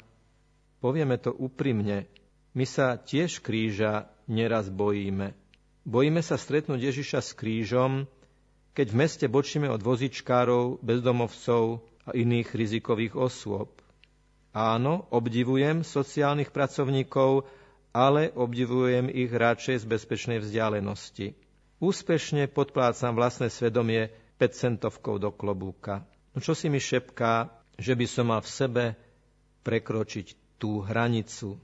Povieme 0.82 1.14
to 1.14 1.30
úprimne, 1.30 2.10
my 2.58 2.66
sa 2.66 2.98
tiež 2.98 3.38
kríža 3.38 4.10
neraz 4.26 4.66
bojíme. 4.66 5.30
Bojíme 5.86 6.18
sa 6.26 6.34
stretnúť 6.34 6.90
Ježiša 6.90 7.22
s 7.22 7.30
krížom, 7.38 8.10
keď 8.74 8.86
v 8.90 8.98
meste 8.98 9.26
bočíme 9.30 9.70
od 9.70 9.78
vozičkárov, 9.78 10.82
bezdomovcov 10.82 11.86
a 12.02 12.10
iných 12.18 12.50
rizikových 12.50 13.14
osôb. 13.14 13.78
Áno, 14.50 15.06
obdivujem 15.14 15.86
sociálnych 15.86 16.50
pracovníkov, 16.50 17.46
ale 17.94 18.34
obdivujem 18.34 19.06
ich 19.06 19.30
radšej 19.30 19.84
z 19.84 19.88
bezpečnej 19.88 20.38
vzdialenosti. 20.42 21.38
Úspešne 21.78 22.50
podplácam 22.50 23.14
vlastné 23.14 23.54
svedomie 23.54 24.10
5 24.34 24.50
centovkou 24.66 25.22
do 25.22 25.30
klobúka. 25.30 26.02
No 26.34 26.42
čo 26.42 26.58
si 26.58 26.66
mi 26.66 26.82
šepká, 26.82 27.54
že 27.78 27.94
by 27.94 28.06
som 28.10 28.34
mal 28.34 28.42
v 28.42 28.50
sebe 28.50 28.84
prekročiť 29.62 30.41
tú 30.62 30.86
hranicu, 30.86 31.58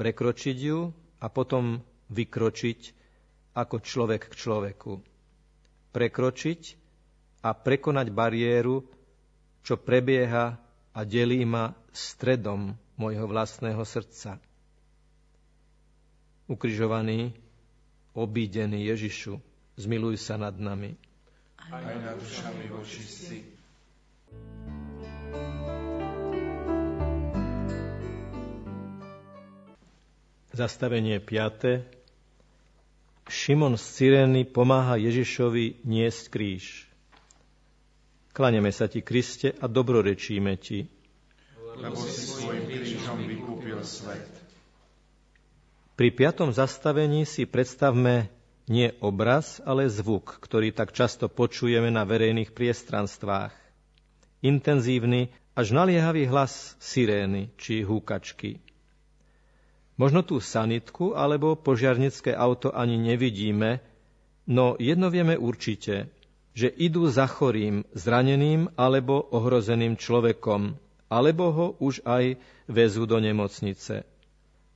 prekročiť 0.00 0.56
ju 0.56 0.88
a 1.20 1.26
potom 1.28 1.84
vykročiť 2.08 2.80
ako 3.52 3.76
človek 3.84 4.32
k 4.32 4.34
človeku. 4.40 5.04
Prekročiť 5.92 6.60
a 7.44 7.52
prekonať 7.52 8.08
bariéru, 8.08 8.88
čo 9.60 9.76
prebieha 9.76 10.56
a 10.96 11.00
delí 11.04 11.44
ma 11.44 11.76
stredom 11.92 12.72
môjho 12.96 13.28
vlastného 13.28 13.84
srdca. 13.84 14.40
Ukrižovaný, 16.48 17.36
obídený 18.16 18.88
Ježišu, 18.96 19.36
zmiluj 19.76 20.16
sa 20.16 20.40
nad 20.40 20.56
nami. 20.56 20.96
Aj 21.68 21.84
nad 21.84 22.16
dušami 22.16 22.64
vočistí. 22.72 23.44
Zastavenie 30.60 31.24
5. 31.24 31.88
Šimon 33.32 33.80
z 33.80 33.84
Cyrény 33.96 34.44
pomáha 34.44 35.00
Ježišovi 35.00 35.88
niesť 35.88 36.28
kríž. 36.28 36.84
Klaneme 38.36 38.68
sa 38.68 38.84
ti, 38.84 39.00
Kriste, 39.00 39.56
a 39.56 39.64
dobrorečíme 39.64 40.60
ti. 40.60 40.84
Lebo 41.80 41.96
si 42.04 42.28
svojim 42.28 42.68
krížom 42.68 43.24
vykúpil 43.24 43.80
svet. 43.88 44.28
Pri 45.96 46.12
piatom 46.12 46.52
zastavení 46.52 47.24
si 47.24 47.48
predstavme 47.48 48.28
nie 48.68 48.92
obraz, 49.00 49.64
ale 49.64 49.88
zvuk, 49.88 50.44
ktorý 50.44 50.76
tak 50.76 50.92
často 50.92 51.32
počujeme 51.32 51.88
na 51.88 52.04
verejných 52.04 52.52
priestranstvách. 52.52 53.56
Intenzívny 54.44 55.32
až 55.56 55.72
naliehavý 55.72 56.28
hlas 56.28 56.76
sirény 56.84 57.48
či 57.56 57.80
húkačky. 57.80 58.60
Možno 60.00 60.24
tú 60.24 60.40
sanitku 60.40 61.12
alebo 61.12 61.60
požiarnické 61.60 62.32
auto 62.32 62.72
ani 62.72 62.96
nevidíme, 62.96 63.84
no 64.48 64.72
jedno 64.80 65.12
vieme 65.12 65.36
určite, 65.36 66.08
že 66.56 66.72
idú 66.72 67.04
za 67.12 67.28
chorým, 67.28 67.84
zraneným 67.92 68.72
alebo 68.80 69.20
ohrozeným 69.28 70.00
človekom, 70.00 70.72
alebo 71.12 71.44
ho 71.52 71.66
už 71.84 72.00
aj 72.08 72.40
vezú 72.64 73.04
do 73.04 73.20
nemocnice. 73.20 74.08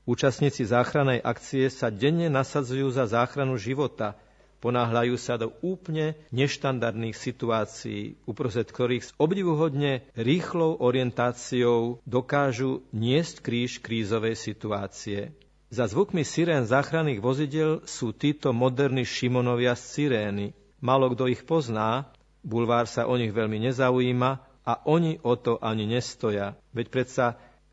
Účastníci 0.05 0.69
záchrannej 0.69 1.25
akcie 1.25 1.73
sa 1.73 1.89
denne 1.89 2.29
nasadzujú 2.29 2.93
za 2.93 3.09
záchranu 3.09 3.57
života, 3.57 4.21
ponáhľajú 4.65 5.21
sa 5.21 5.37
do 5.37 5.53
úplne 5.61 6.17
neštandardných 6.33 7.13
situácií, 7.13 8.17
uprostred 8.25 8.73
ktorých 8.73 9.05
s 9.05 9.15
obdivuhodne 9.21 10.09
rýchlou 10.17 10.81
orientáciou 10.81 12.01
dokážu 12.09 12.81
niesť 12.97 13.45
kríž 13.45 13.85
krízovej 13.85 14.41
situácie. 14.41 15.37
Za 15.69 15.85
zvukmi 15.85 16.25
sirén 16.25 16.65
záchranných 16.65 17.21
vozidel 17.21 17.85
sú 17.85 18.17
títo 18.17 18.57
moderní 18.57 19.05
Šimonovia 19.05 19.77
z 19.77 19.85
sirény. 19.85 20.47
Málo 20.81 21.13
kto 21.13 21.29
ich 21.29 21.45
pozná, 21.45 22.09
bulvár 22.41 22.89
sa 22.89 23.05
o 23.05 23.21
nich 23.21 23.37
veľmi 23.37 23.69
nezaujíma 23.69 24.31
a 24.65 24.73
oni 24.89 25.21
o 25.21 25.37
to 25.37 25.61
ani 25.61 25.85
nestoja. 25.85 26.57
Veď 26.73 26.87
predsa, 26.89 27.27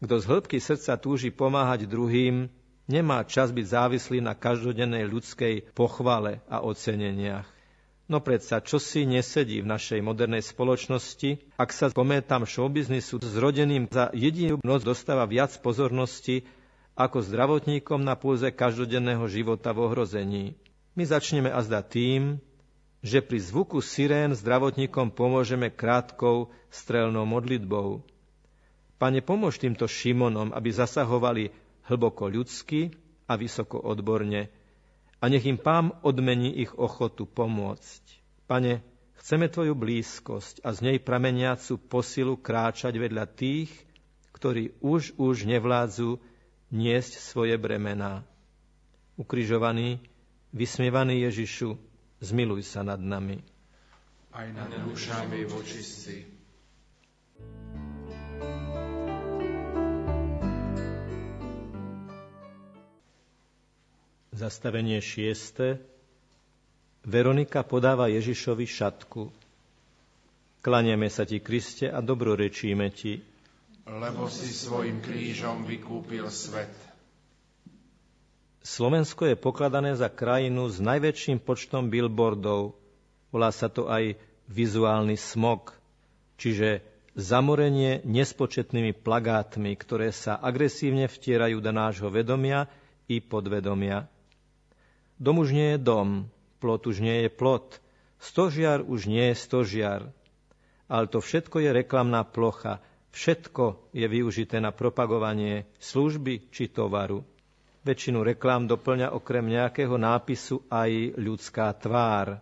kto 0.03 0.19
z 0.19 0.25
hĺbky 0.27 0.57
srdca 0.59 0.99
túži 0.99 1.31
pomáhať 1.31 1.87
druhým, 1.87 2.51
Nemá 2.89 3.21
čas 3.25 3.53
byť 3.53 3.65
závislý 3.65 4.23
na 4.25 4.33
každodennej 4.33 5.05
ľudskej 5.05 5.73
pochvale 5.77 6.41
a 6.49 6.65
oceneniach. 6.65 7.45
No 8.11 8.19
predsa, 8.19 8.59
čo 8.59 8.75
si 8.75 9.07
nesedí 9.07 9.63
v 9.63 9.71
našej 9.71 10.03
modernej 10.03 10.43
spoločnosti, 10.43 11.55
ak 11.55 11.71
sa 11.71 11.87
pométam 11.93 12.43
showbiznisu 12.43 13.23
zrodeným 13.23 13.87
za 13.87 14.11
jedinú 14.11 14.59
noc 14.67 14.83
dostáva 14.83 15.23
viac 15.23 15.55
pozornosti 15.63 16.43
ako 16.99 17.23
zdravotníkom 17.23 18.03
na 18.03 18.19
púze 18.19 18.51
každodenného 18.51 19.23
života 19.31 19.71
v 19.71 19.87
ohrození. 19.87 20.45
My 20.91 21.07
začneme 21.07 21.47
azda 21.47 21.79
tým, 21.79 22.43
že 22.99 23.23
pri 23.23 23.39
zvuku 23.39 23.79
sirén 23.79 24.35
zdravotníkom 24.35 25.15
pomôžeme 25.15 25.71
krátkou 25.71 26.51
strelnou 26.67 27.23
modlitbou. 27.23 28.03
Pane, 28.99 29.23
pomôž 29.23 29.57
týmto 29.57 29.87
Šimonom, 29.87 30.53
aby 30.53 30.69
zasahovali 30.69 31.49
hlboko 31.91 32.31
ľudsky 32.31 32.95
a 33.27 33.35
vysoko 33.35 33.75
odborne 33.83 34.47
a 35.21 35.29
nech 35.29 35.45
im 35.45 35.59
pán 35.61 35.93
odmení 36.01 36.49
ich 36.65 36.73
ochotu 36.73 37.29
pomôcť. 37.29 38.03
Pane, 38.49 38.81
chceme 39.21 39.45
Tvoju 39.51 39.77
blízkosť 39.77 40.65
a 40.65 40.73
z 40.73 40.79
nej 40.81 40.97
prameniacu 40.97 41.77
posilu 41.77 42.41
kráčať 42.41 42.97
vedľa 42.97 43.29
tých, 43.29 43.69
ktorí 44.33 44.81
už 44.81 45.13
už 45.21 45.45
nevládzu 45.45 46.17
niesť 46.73 47.21
svoje 47.21 47.53
bremená. 47.61 48.25
Ukrižovaný, 49.21 50.01
vysmievaný 50.49 51.29
Ježišu, 51.29 51.77
zmiluj 52.17 52.65
sa 52.65 52.81
nad 52.81 52.97
nami. 52.97 53.45
Aj 54.33 54.49
nad 54.49 54.73
dušami 54.73 55.45
vočistí. 55.45 56.30
Zastavenie 64.41 64.97
šieste. 64.97 65.77
Veronika 67.05 67.61
podáva 67.61 68.09
Ježišovi 68.09 68.65
šatku. 68.65 69.29
Klaniame 70.65 71.13
sa 71.13 71.29
ti, 71.29 71.37
Kriste, 71.37 71.93
a 71.93 72.01
dobrorečíme 72.01 72.89
ti. 72.89 73.21
Lebo 73.85 74.25
si 74.33 74.49
svojim 74.49 74.97
krížom 74.97 75.61
vykúpil 75.69 76.25
svet. 76.33 76.73
Slovensko 78.65 79.29
je 79.29 79.37
pokladané 79.37 79.93
za 79.93 80.09
krajinu 80.09 80.73
s 80.73 80.81
najväčším 80.81 81.37
počtom 81.37 81.93
billboardov. 81.93 82.73
Volá 83.29 83.53
sa 83.53 83.69
to 83.69 83.93
aj 83.93 84.17
vizuálny 84.49 85.21
smog, 85.21 85.69
čiže 86.41 86.81
zamorenie 87.13 88.01
nespočetnými 88.09 89.05
plagátmi, 89.05 89.69
ktoré 89.77 90.09
sa 90.09 90.33
agresívne 90.41 91.05
vtierajú 91.05 91.61
do 91.61 91.69
nášho 91.69 92.09
vedomia 92.09 92.65
i 93.05 93.21
podvedomia. 93.21 94.09
Dom 95.21 95.45
už 95.45 95.53
nie 95.53 95.77
je 95.77 95.79
dom, 95.85 96.25
plot 96.57 96.89
už 96.89 96.97
nie 96.97 97.21
je 97.21 97.29
plot, 97.29 97.77
stožiar 98.17 98.81
už 98.81 99.05
nie 99.05 99.29
je 99.29 99.37
stožiar. 99.37 100.09
Ale 100.89 101.05
to 101.05 101.21
všetko 101.21 101.61
je 101.61 101.69
reklamná 101.69 102.25
plocha, 102.25 102.81
všetko 103.13 103.93
je 103.93 104.09
využité 104.09 104.57
na 104.57 104.73
propagovanie 104.73 105.69
služby 105.77 106.49
či 106.49 106.73
tovaru. 106.73 107.21
Väčšinu 107.85 108.25
reklám 108.25 108.65
doplňa 108.65 109.13
okrem 109.13 109.45
nejakého 109.45 109.93
nápisu 109.93 110.65
aj 110.73 111.13
ľudská 111.21 111.69
tvár. 111.77 112.41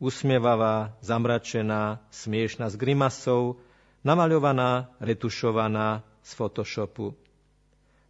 Usmievavá, 0.00 0.96
zamračená, 1.04 2.00
smiešná 2.08 2.72
s 2.72 2.76
grimasou, 2.80 3.60
namaľovaná, 4.00 4.96
retušovaná 4.96 6.00
z 6.24 6.30
Photoshopu. 6.32 7.12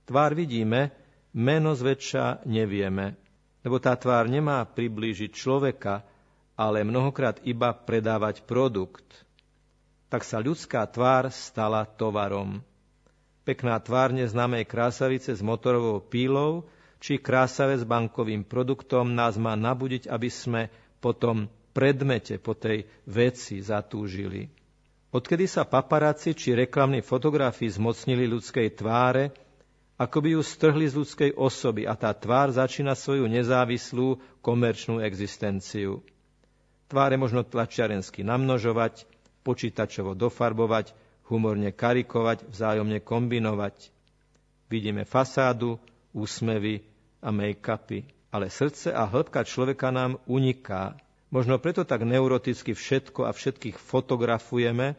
Tvár 0.06 0.38
vidíme, 0.38 0.94
meno 1.34 1.74
zväčša 1.74 2.46
nevieme 2.46 3.27
lebo 3.68 3.76
tá 3.76 3.92
tvár 3.92 4.32
nemá 4.32 4.64
priblížiť 4.64 5.36
človeka, 5.36 6.00
ale 6.56 6.88
mnohokrát 6.88 7.36
iba 7.44 7.76
predávať 7.76 8.40
produkt. 8.48 9.04
Tak 10.08 10.24
sa 10.24 10.40
ľudská 10.40 10.88
tvár 10.88 11.28
stala 11.28 11.84
tovarom. 11.84 12.64
Pekná 13.44 13.76
tvár 13.76 14.16
neznámej 14.16 14.64
krásavice 14.64 15.36
s 15.36 15.44
motorovou 15.44 16.00
pílou 16.00 16.64
či 16.96 17.20
krásave 17.20 17.76
s 17.76 17.84
bankovým 17.84 18.40
produktom 18.40 19.12
nás 19.12 19.36
má 19.36 19.52
nabudiť, 19.52 20.08
aby 20.08 20.32
sme 20.32 20.72
po 21.04 21.12
tom 21.12 21.52
predmete, 21.76 22.40
po 22.40 22.56
tej 22.56 22.88
veci 23.04 23.60
zatúžili. 23.60 24.48
Odkedy 25.12 25.44
sa 25.44 25.68
paparáci 25.68 26.32
či 26.32 26.56
reklamní 26.56 27.04
fotografi 27.04 27.68
zmocnili 27.68 28.24
ľudskej 28.24 28.80
tváre, 28.80 29.36
ako 29.98 30.18
by 30.22 30.28
ju 30.38 30.42
strhli 30.46 30.86
z 30.86 30.94
ľudskej 30.94 31.30
osoby 31.34 31.82
a 31.82 31.98
tá 31.98 32.14
tvár 32.14 32.54
začína 32.54 32.94
svoju 32.94 33.26
nezávislú 33.26 34.22
komerčnú 34.38 35.02
existenciu. 35.02 36.06
Tváre 36.86 37.18
možno 37.18 37.42
tlačiarensky 37.42 38.22
namnožovať, 38.22 39.10
počítačovo 39.42 40.14
dofarbovať, 40.14 40.94
humorne 41.26 41.74
karikovať, 41.74 42.46
vzájomne 42.46 43.02
kombinovať. 43.02 43.90
Vidíme 44.70 45.02
fasádu, 45.02 45.82
úsmevy 46.14 46.86
a 47.18 47.34
make-upy, 47.34 48.06
ale 48.30 48.54
srdce 48.54 48.94
a 48.94 49.02
hĺbka 49.02 49.42
človeka 49.42 49.90
nám 49.90 50.22
uniká. 50.30 50.94
Možno 51.28 51.58
preto 51.58 51.82
tak 51.82 52.06
neuroticky 52.06 52.72
všetko 52.72 53.26
a 53.28 53.34
všetkých 53.34 53.76
fotografujeme, 53.76 54.94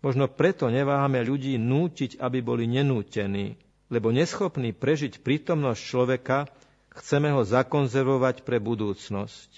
možno 0.00 0.30
preto 0.30 0.70
neváhame 0.70 1.20
ľudí 1.20 1.58
nútiť, 1.58 2.22
aby 2.22 2.40
boli 2.40 2.64
nenútení 2.70 3.65
lebo 3.86 4.10
neschopný 4.10 4.74
prežiť 4.74 5.22
prítomnosť 5.22 5.80
človeka, 5.80 6.38
chceme 6.96 7.30
ho 7.30 7.46
zakonzervovať 7.46 8.42
pre 8.42 8.58
budúcnosť. 8.58 9.50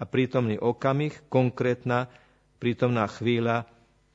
A 0.00 0.08
prítomný 0.08 0.56
okamih, 0.56 1.12
konkrétna 1.28 2.08
prítomná 2.60 3.08
chvíľa, 3.08 3.68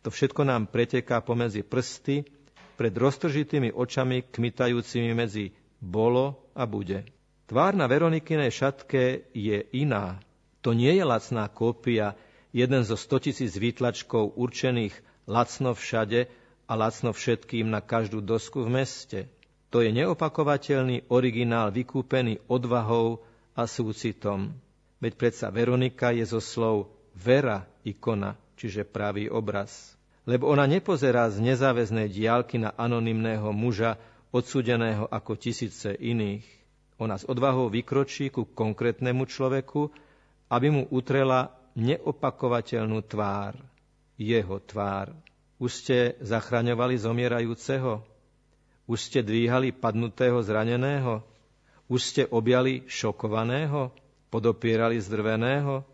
to 0.06 0.14
všetko 0.14 0.46
nám 0.46 0.70
preteká 0.70 1.22
pomedzi 1.26 1.66
prsty, 1.66 2.30
pred 2.76 2.92
roztržitými 2.92 3.72
očami 3.72 4.28
kmitajúcimi 4.30 5.12
medzi 5.16 5.56
bolo 5.80 6.52
a 6.54 6.68
bude. 6.68 7.08
Tvár 7.46 7.78
na 7.78 7.88
Veronikinej 7.88 8.52
šatke 8.52 9.32
je 9.32 9.58
iná. 9.74 10.20
To 10.66 10.74
nie 10.74 10.92
je 10.98 11.06
lacná 11.06 11.46
kópia, 11.48 12.18
jeden 12.52 12.82
zo 12.84 12.98
stotisíc 12.98 13.54
výtlačkov 13.56 14.34
určených 14.36 14.94
lacno 15.30 15.78
všade, 15.78 16.26
a 16.66 16.74
lacno 16.74 17.14
všetkým 17.14 17.70
na 17.70 17.82
každú 17.82 18.22
dosku 18.22 18.66
v 18.66 18.82
meste. 18.82 19.20
To 19.70 19.82
je 19.82 19.92
neopakovateľný 19.94 21.12
originál 21.12 21.70
vykúpený 21.70 22.42
odvahou 22.50 23.22
a 23.54 23.70
súcitom. 23.70 24.54
Veď 25.04 25.14
predsa 25.20 25.48
Veronika 25.52 26.10
je 26.16 26.26
zo 26.26 26.42
slov 26.42 26.90
vera 27.14 27.68
ikona, 27.86 28.40
čiže 28.58 28.88
pravý 28.88 29.30
obraz. 29.30 29.94
Lebo 30.26 30.50
ona 30.50 30.66
nepozerá 30.66 31.30
z 31.30 31.44
nezáväznej 31.44 32.10
diálky 32.10 32.58
na 32.58 32.74
anonymného 32.74 33.54
muža, 33.54 34.02
odsudeného 34.34 35.06
ako 35.06 35.38
tisíce 35.38 35.94
iných. 35.94 36.44
Ona 36.98 37.20
s 37.20 37.28
odvahou 37.28 37.70
vykročí 37.70 38.34
ku 38.34 38.48
konkrétnemu 38.48 39.28
človeku, 39.28 39.92
aby 40.50 40.68
mu 40.72 40.84
utrela 40.90 41.54
neopakovateľnú 41.76 43.04
tvár, 43.06 43.60
jeho 44.16 44.58
tvár. 44.64 45.12
Už 45.56 45.72
ste 45.72 45.98
zachraňovali 46.20 47.00
zomierajúceho? 47.00 48.04
Už 48.86 49.00
ste 49.08 49.24
dvíhali 49.24 49.72
padnutého 49.72 50.44
zraneného? 50.44 51.24
Už 51.88 52.02
ste 52.04 52.24
objali 52.28 52.84
šokovaného? 52.86 53.96
Podopierali 54.30 55.00
zdrveného? 55.00 55.88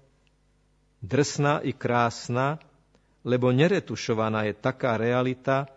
Drsná 1.02 1.62
i 1.62 1.74
krásna, 1.78 2.58
lebo 3.22 3.54
neretušovaná 3.54 4.50
je 4.50 4.54
taká 4.58 4.98
realita, 4.98 5.70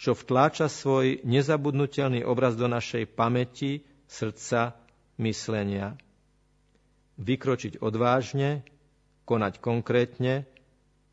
čo 0.00 0.16
vtláča 0.16 0.66
svoj 0.66 1.20
nezabudnutelný 1.22 2.24
obraz 2.24 2.56
do 2.56 2.66
našej 2.66 3.04
pamäti, 3.14 3.84
srdca, 4.08 4.74
myslenia. 5.20 5.94
Vykročiť 7.20 7.78
odvážne, 7.84 8.64
konať 9.28 9.60
konkrétne, 9.60 10.48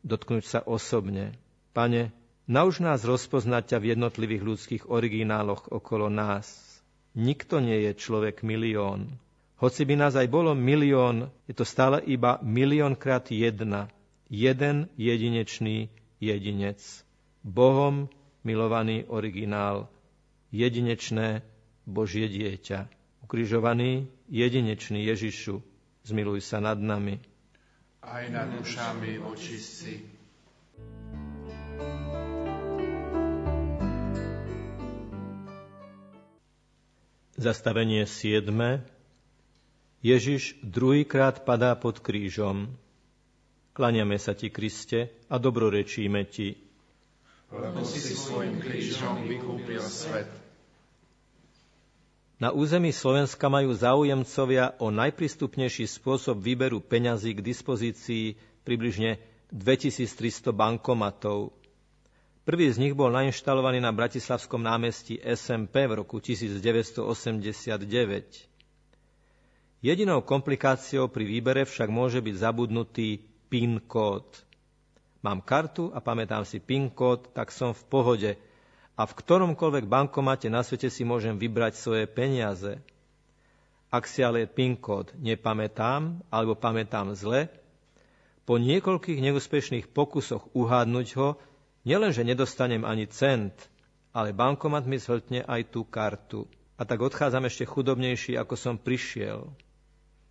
dotknúť 0.08 0.44
sa 0.48 0.60
osobne. 0.64 1.36
Pane, 1.78 2.10
nauž 2.50 2.82
nás 2.82 3.06
rozpoznať 3.06 3.70
ťa 3.70 3.78
v 3.78 3.86
jednotlivých 3.94 4.42
ľudských 4.42 4.84
origináloch 4.90 5.70
okolo 5.70 6.10
nás. 6.10 6.50
Nikto 7.14 7.62
nie 7.62 7.86
je 7.86 7.94
človek 7.94 8.42
milión. 8.42 9.22
Hoci 9.62 9.86
by 9.86 9.94
nás 9.94 10.18
aj 10.18 10.26
bolo 10.26 10.58
milión, 10.58 11.30
je 11.46 11.54
to 11.54 11.62
stále 11.62 12.02
iba 12.02 12.42
miliónkrát 12.42 13.30
jedna. 13.30 13.94
Jeden 14.26 14.90
jedinečný 14.98 15.94
jedinec. 16.18 16.82
Bohom 17.46 18.10
milovaný 18.42 19.06
originál. 19.06 19.86
Jedinečné 20.50 21.46
Božie 21.86 22.26
dieťa. 22.26 22.90
Ukrižovaný, 23.22 24.10
jedinečný 24.34 25.06
Ježišu, 25.14 25.62
zmiluj 26.10 26.42
sa 26.42 26.58
nad 26.58 26.82
nami. 26.82 27.22
Aj 28.02 28.26
nad 28.34 28.50
dušami 28.50 29.22
očistci. 29.22 30.17
Zastavenie 37.38 38.10
7. 38.10 38.50
Ježiš 40.02 40.58
druhýkrát 40.66 41.46
padá 41.46 41.78
pod 41.78 42.02
krížom. 42.02 42.74
Klaniame 43.78 44.18
sa 44.18 44.34
ti, 44.34 44.50
Kriste, 44.50 45.14
a 45.30 45.38
dobrorečíme 45.38 46.26
ti. 46.26 46.58
Lebo 47.54 47.86
si 47.86 48.18
svojim 48.18 48.58
krížom 48.58 49.30
vykúpil 49.30 49.86
svet. 49.86 50.26
Na 52.42 52.50
území 52.50 52.90
Slovenska 52.90 53.54
majú 53.54 53.70
záujemcovia 53.70 54.74
o 54.82 54.90
najprístupnejší 54.90 55.86
spôsob 55.86 56.42
výberu 56.42 56.82
peňazí 56.82 57.38
k 57.38 57.46
dispozícii 57.46 58.34
približne 58.66 59.22
2300 59.54 60.54
bankomatov. 60.58 61.54
Prvý 62.48 62.72
z 62.72 62.80
nich 62.80 62.96
bol 62.96 63.12
nainštalovaný 63.12 63.84
na 63.84 63.92
Bratislavskom 63.92 64.64
námestí 64.64 65.20
SMP 65.20 65.84
v 65.84 66.00
roku 66.00 66.24
1989. 66.24 67.84
Jedinou 69.84 70.24
komplikáciou 70.24 71.12
pri 71.12 71.28
výbere 71.28 71.68
však 71.68 71.92
môže 71.92 72.24
byť 72.24 72.36
zabudnutý 72.40 73.20
PIN 73.52 73.84
kód. 73.84 74.48
Mám 75.28 75.44
kartu 75.44 75.92
a 75.92 76.00
pamätám 76.00 76.48
si 76.48 76.64
PIN 76.64 76.88
kód, 76.88 77.36
tak 77.36 77.52
som 77.52 77.76
v 77.76 77.84
pohode– 77.92 78.32
a 78.98 79.06
v 79.06 79.14
ktoromkoľvek 79.14 79.86
bankomate 79.86 80.50
na 80.50 80.66
svete 80.66 80.90
si 80.90 81.06
môžem 81.06 81.38
vybrať 81.38 81.78
svoje 81.78 82.10
peniaze. 82.10 82.82
Ak 83.94 84.10
si 84.10 84.26
ale 84.26 84.50
PIN 84.50 84.74
kód 84.74 85.14
nepamätám 85.22 86.26
alebo 86.34 86.58
pamätám 86.58 87.14
zle, 87.14 87.48
po 88.50 88.58
niekoľkých 88.58 89.22
neúspešných 89.22 89.86
pokusoch 89.94 90.50
uhádnuť 90.58 91.08
ho, 91.22 91.38
nielenže 91.88 92.28
nedostanem 92.28 92.84
ani 92.84 93.08
cent, 93.08 93.56
ale 94.12 94.36
bankomat 94.36 94.84
mi 94.84 95.00
zhltne 95.00 95.48
aj 95.48 95.72
tú 95.72 95.88
kartu. 95.88 96.44
A 96.76 96.84
tak 96.84 97.00
odchádzam 97.00 97.48
ešte 97.48 97.64
chudobnejší, 97.64 98.36
ako 98.36 98.54
som 98.60 98.76
prišiel. 98.76 99.48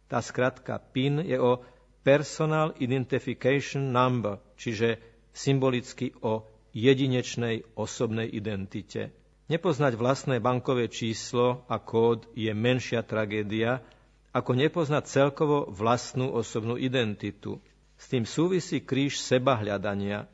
Tá 0.06 0.20
skratka 0.22 0.78
PIN 0.78 1.24
je 1.24 1.40
o 1.40 1.64
Personal 2.06 2.76
Identification 2.78 3.90
Number, 3.90 4.38
čiže 4.54 5.02
symbolicky 5.34 6.14
o 6.22 6.46
jedinečnej 6.70 7.74
osobnej 7.74 8.30
identite. 8.30 9.10
Nepoznať 9.50 9.98
vlastné 9.98 10.38
bankové 10.38 10.86
číslo 10.86 11.66
a 11.66 11.82
kód 11.82 12.30
je 12.38 12.52
menšia 12.54 13.02
tragédia, 13.02 13.82
ako 14.30 14.52
nepoznať 14.54 15.02
celkovo 15.08 15.66
vlastnú 15.72 16.30
osobnú 16.30 16.76
identitu. 16.76 17.58
S 17.96 18.12
tým 18.12 18.28
súvisí 18.28 18.84
kríž 18.84 19.16
seba 19.18 19.56
hľadania. 19.56 20.28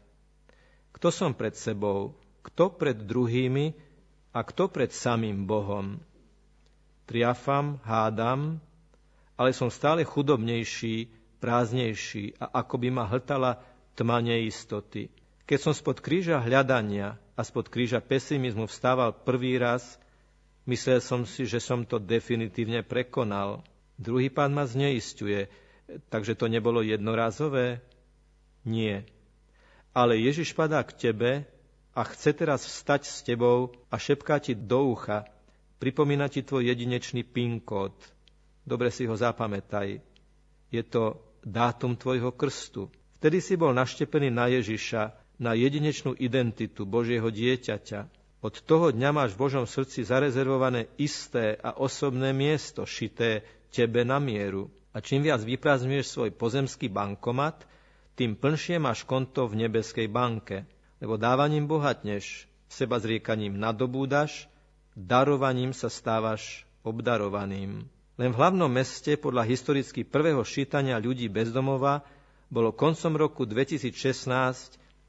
Kto 0.93 1.09
som 1.11 1.33
pred 1.33 1.57
sebou, 1.57 2.15
kto 2.45 2.73
pred 2.75 2.97
druhými 2.97 3.73
a 4.33 4.41
kto 4.45 4.69
pred 4.69 4.93
samým 4.93 5.45
Bohom. 5.45 6.01
Triafam, 7.09 7.83
hádam, 7.85 8.63
ale 9.37 9.51
som 9.53 9.69
stále 9.69 10.07
chudobnejší, 10.07 11.11
prázdnejší 11.43 12.39
a 12.39 12.63
ako 12.63 12.75
by 12.79 12.89
ma 12.95 13.05
hltala 13.11 13.59
tma 13.99 14.23
neistoty. 14.23 15.11
Keď 15.43 15.59
som 15.59 15.75
spod 15.75 15.99
kríža 15.99 16.39
hľadania 16.39 17.19
a 17.35 17.41
spod 17.43 17.67
kríža 17.67 17.99
pesimizmu 17.99 18.71
vstával 18.71 19.11
prvý 19.13 19.59
raz, 19.59 19.99
myslel 20.71 21.03
som 21.03 21.27
si, 21.27 21.45
že 21.45 21.59
som 21.59 21.83
to 21.83 21.99
definitívne 21.99 22.87
prekonal. 22.87 23.67
Druhý 23.99 24.31
pán 24.31 24.55
ma 24.55 24.65
zneistuje, 24.65 25.51
takže 26.09 26.39
to 26.39 26.47
nebolo 26.47 26.81
jednorázové? 26.81 27.83
Nie. 28.63 29.03
Ale 29.93 30.17
Ježiš 30.17 30.57
padá 30.57 30.81
k 30.81 30.97
tebe 30.97 31.45
a 31.93 32.01
chce 32.09 32.33
teraz 32.33 32.65
vstať 32.65 33.03
s 33.05 33.21
tebou 33.21 33.77
a 33.93 34.01
šepká 34.01 34.41
ti 34.41 34.57
do 34.57 34.97
ucha, 34.97 35.29
pripomína 35.77 36.33
ti 36.33 36.41
tvoj 36.41 36.73
jedinečný 36.73 37.29
PIN 37.29 37.61
kód. 37.61 37.93
Dobre 38.65 38.89
si 38.89 39.05
ho 39.05 39.13
zapamätaj. 39.13 40.01
Je 40.73 40.83
to 40.89 41.21
dátum 41.45 41.99
tvojho 41.99 42.33
krstu. 42.33 42.89
Vtedy 43.21 43.45
si 43.45 43.61
bol 43.61 43.77
naštepený 43.77 44.33
na 44.33 44.49
Ježiša 44.49 45.23
na 45.43 45.59
jedinečnú 45.59 46.15
identitu 46.17 46.87
Božieho 46.87 47.27
dieťaťa. 47.27 48.01
Od 48.43 48.55
toho 48.63 48.95
dňa 48.95 49.11
máš 49.11 49.35
v 49.35 49.43
Božom 49.47 49.67
srdci 49.67 50.07
zarezervované 50.07 50.91
isté 50.99 51.59
a 51.59 51.79
osobné 51.79 52.31
miesto, 52.35 52.87
šité 52.87 53.43
tebe 53.71 54.07
na 54.07 54.23
mieru. 54.23 54.71
A 54.95 55.03
čím 55.03 55.27
viac 55.27 55.43
vyprázdňuješ 55.43 56.07
svoj 56.07 56.31
pozemský 56.35 56.91
bankomat, 56.91 57.67
tým 58.23 58.39
plnšie 58.39 58.79
máš 58.79 59.03
konto 59.03 59.51
v 59.51 59.67
nebeskej 59.67 60.07
banke, 60.07 60.63
lebo 61.03 61.19
dávaním 61.19 61.67
bohatneš, 61.67 62.47
seba 62.71 63.03
zriekaním 63.03 63.59
nadobúdaš, 63.59 64.47
darovaním 64.95 65.75
sa 65.75 65.91
stávaš 65.91 66.63
obdarovaným. 66.87 67.83
Len 68.15 68.31
v 68.31 68.39
hlavnom 68.39 68.71
meste 68.71 69.19
podľa 69.19 69.43
historicky 69.51 70.07
prvého 70.07 70.39
šítania 70.47 71.03
ľudí 71.03 71.27
bezdomova 71.27 72.07
bolo 72.47 72.71
koncom 72.71 73.19
roku 73.19 73.43
2016 73.43 73.91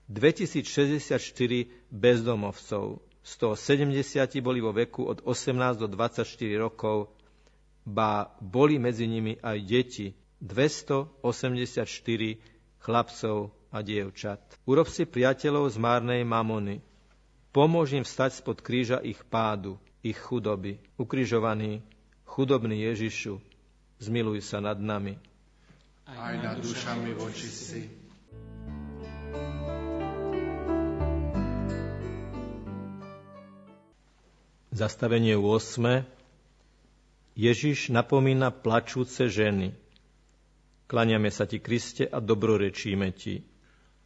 2064 0.09 1.21
bezdomovcov, 1.93 2.97
170 3.21 4.41
boli 4.41 4.57
vo 4.57 4.73
veku 4.73 5.05
od 5.05 5.21
18 5.21 5.77
do 5.77 5.85
24 5.85 6.25
rokov, 6.57 7.13
ba 7.85 8.33
boli 8.41 8.81
medzi 8.81 9.05
nimi 9.05 9.37
aj 9.37 9.57
deti, 9.61 10.17
284 10.41 11.13
chlapcov 12.83 13.55
a 13.71 13.79
dievčat. 13.79 14.43
Urob 14.67 14.91
si 14.91 15.07
priateľov 15.07 15.71
z 15.71 15.77
márnej 15.79 16.21
mamony. 16.27 16.83
Pomôž 17.55 17.95
im 17.95 18.03
vstať 18.03 18.43
spod 18.43 18.59
kríža 18.59 18.99
ich 18.99 19.23
pádu, 19.23 19.79
ich 20.03 20.19
chudoby. 20.19 20.83
Ukrižovaný, 20.99 21.79
chudobný 22.27 22.83
Ježišu, 22.91 23.39
zmiluj 24.03 24.43
sa 24.43 24.59
nad 24.59 24.77
nami. 24.77 25.15
Aj 26.03 26.35
nad 26.35 26.59
dušami 26.59 27.15
vočistí 27.15 28.03
Zastavenie 34.73 35.37
8. 35.37 36.01
Ježiš 37.37 37.93
napomína 37.93 38.49
plačúce 38.49 39.29
ženy. 39.29 39.77
Klaniame 40.87 41.31
sa 41.31 41.47
ti, 41.47 41.63
Kriste, 41.63 42.05
a 42.05 42.19
dobrorečíme 42.19 43.09
ti. 43.15 43.41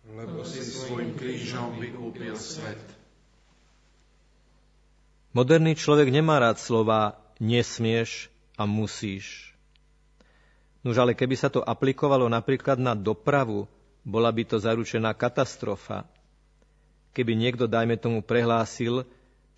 Lebo 0.08 0.46
si 0.48 0.64
svojim 0.64 1.18
krížom 1.20 1.82
vykúpil 1.82 2.38
svet. 2.40 2.80
Moderný 5.36 5.76
človek 5.76 6.10
nemá 6.10 6.40
rád 6.40 6.58
slova 6.58 7.20
nesmieš 7.38 8.32
a 8.56 8.64
musíš. 8.64 9.54
Nuž 10.82 10.98
ale 10.98 11.14
keby 11.14 11.36
sa 11.36 11.52
to 11.52 11.60
aplikovalo 11.60 12.32
napríklad 12.32 12.80
na 12.80 12.96
dopravu, 12.96 13.68
bola 14.08 14.32
by 14.32 14.48
to 14.48 14.58
zaručená 14.58 15.12
katastrofa. 15.12 16.08
Keby 17.12 17.36
niekto, 17.36 17.68
dajme 17.68 18.00
tomu, 18.00 18.24
prehlásil, 18.24 19.04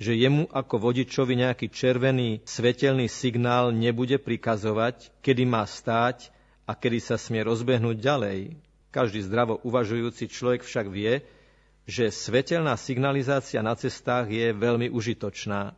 že 0.01 0.15
jemu 0.15 0.49
ako 0.49 0.89
vodičovi 0.89 1.37
nejaký 1.37 1.67
červený 1.69 2.41
svetelný 2.47 3.11
signál 3.11 3.69
nebude 3.69 4.17
prikazovať, 4.17 5.11
kedy 5.21 5.43
má 5.45 5.67
stáť 5.67 6.33
a 6.69 6.77
kedy 6.77 7.01
sa 7.01 7.17
smie 7.17 7.41
rozbehnúť 7.41 7.97
ďalej. 7.97 8.53
Každý 8.93 9.25
zdravo 9.25 9.57
uvažujúci 9.65 10.29
človek 10.29 10.61
však 10.61 10.85
vie, 10.93 11.25
že 11.89 12.13
svetelná 12.13 12.77
signalizácia 12.77 13.65
na 13.65 13.73
cestách 13.73 14.29
je 14.29 14.53
veľmi 14.53 14.93
užitočná. 14.93 15.73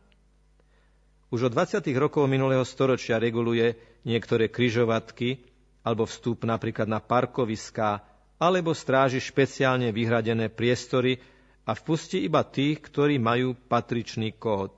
Už 1.32 1.48
od 1.48 1.52
20. 1.56 1.80
rokov 1.96 2.28
minulého 2.28 2.68
storočia 2.68 3.16
reguluje 3.16 3.72
niektoré 4.04 4.52
kryžovatky 4.52 5.40
alebo 5.80 6.04
vstup 6.04 6.44
napríklad 6.44 6.84
na 6.84 7.00
parkoviská 7.00 8.04
alebo 8.36 8.76
stráži 8.76 9.16
špeciálne 9.16 9.88
vyhradené 9.96 10.52
priestory, 10.52 11.16
a 11.62 11.78
vpusti 11.78 12.26
iba 12.26 12.42
tých, 12.42 12.82
ktorí 12.82 13.22
majú 13.22 13.54
patričný 13.54 14.34
kód. 14.34 14.74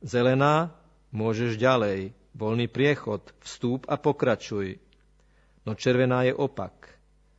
Zelená, 0.00 0.72
môžeš 1.12 1.60
ďalej, 1.60 2.16
voľný 2.32 2.66
priechod, 2.72 3.20
vstúp 3.44 3.84
a 3.92 4.00
pokračuj. 4.00 4.80
No 5.62 5.78
červená 5.78 6.26
je 6.26 6.34
opak. 6.34 6.90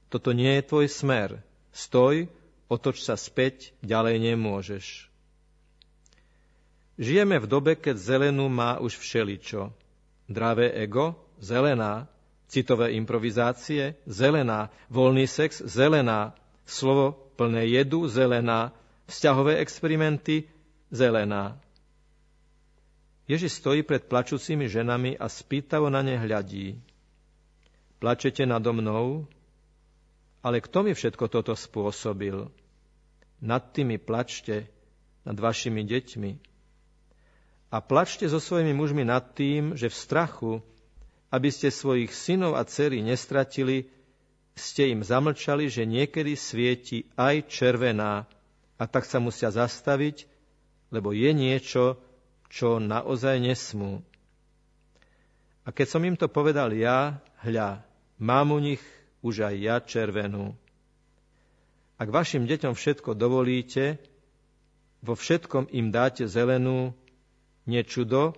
Toto 0.07 0.31
nie 0.31 0.59
je 0.59 0.67
tvoj 0.67 0.87
smer. 0.87 1.43
Stoj, 1.73 2.29
otoč 2.71 3.03
sa 3.03 3.19
späť, 3.19 3.75
ďalej 3.83 4.21
nemôžeš. 4.21 5.09
Žijeme 7.01 7.41
v 7.41 7.49
dobe, 7.49 7.73
keď 7.73 7.97
zelenú 7.97 8.47
má 8.47 8.77
už 8.77 9.01
všeličo. 9.01 9.73
Dravé 10.29 10.71
ego, 10.77 11.17
zelená, 11.41 12.05
citové 12.45 12.93
improvizácie, 12.93 13.97
zelená, 14.05 14.69
voľný 14.93 15.25
sex, 15.25 15.65
zelená, 15.65 16.37
slovo 16.69 17.17
plné 17.33 17.65
jedu, 17.73 18.05
zelená, 18.05 18.69
vzťahové 19.09 19.57
experimenty, 19.57 20.45
zelená. 20.93 21.57
Ježiš 23.25 23.57
stojí 23.57 23.81
pred 23.81 24.05
plačúcimi 24.05 24.69
ženami 24.69 25.17
a 25.17 25.25
spýtavo 25.25 25.89
na 25.89 26.05
ne 26.05 26.13
hľadí. 26.13 26.77
Plačete 28.03 28.43
nado 28.43 28.75
mnou? 28.75 29.31
Ale 30.43 30.59
kto 30.59 30.83
mi 30.83 30.91
všetko 30.91 31.31
toto 31.31 31.55
spôsobil? 31.55 32.51
Nad 33.39 33.71
tými 33.71 33.95
plačte, 33.95 34.67
nad 35.23 35.39
vašimi 35.39 35.87
deťmi. 35.87 36.31
A 37.71 37.79
plačte 37.79 38.27
so 38.27 38.43
svojimi 38.43 38.75
mužmi 38.75 39.07
nad 39.07 39.31
tým, 39.31 39.79
že 39.79 39.87
v 39.87 39.95
strachu, 39.95 40.53
aby 41.31 41.47
ste 41.47 41.71
svojich 41.71 42.11
synov 42.11 42.59
a 42.59 42.67
dcery 42.67 42.99
nestratili, 42.99 43.87
ste 44.51 44.91
im 44.91 44.99
zamlčali, 44.99 45.71
že 45.71 45.87
niekedy 45.87 46.35
svieti 46.35 47.07
aj 47.15 47.47
červená 47.47 48.27
a 48.75 48.83
tak 48.83 49.07
sa 49.07 49.23
musia 49.23 49.47
zastaviť, 49.47 50.27
lebo 50.91 51.15
je 51.15 51.31
niečo, 51.31 51.95
čo 52.51 52.83
naozaj 52.83 53.39
nesmú. 53.39 54.03
A 55.63 55.71
keď 55.71 55.87
som 55.87 56.03
im 56.03 56.19
to 56.19 56.27
povedal 56.27 56.75
ja, 56.75 57.23
hľa, 57.47 57.92
mám 58.19 58.51
u 58.51 58.59
nich 58.59 58.83
už 59.23 59.47
aj 59.47 59.55
ja 59.57 59.77
červenú. 59.79 60.53
Ak 62.01 62.09
vašim 62.11 62.49
deťom 62.49 62.75
všetko 62.75 63.15
dovolíte, 63.15 64.01
vo 64.99 65.15
všetkom 65.15 65.71
im 65.71 65.91
dáte 65.93 66.27
zelenú, 66.27 66.91
nečudo, 67.63 68.35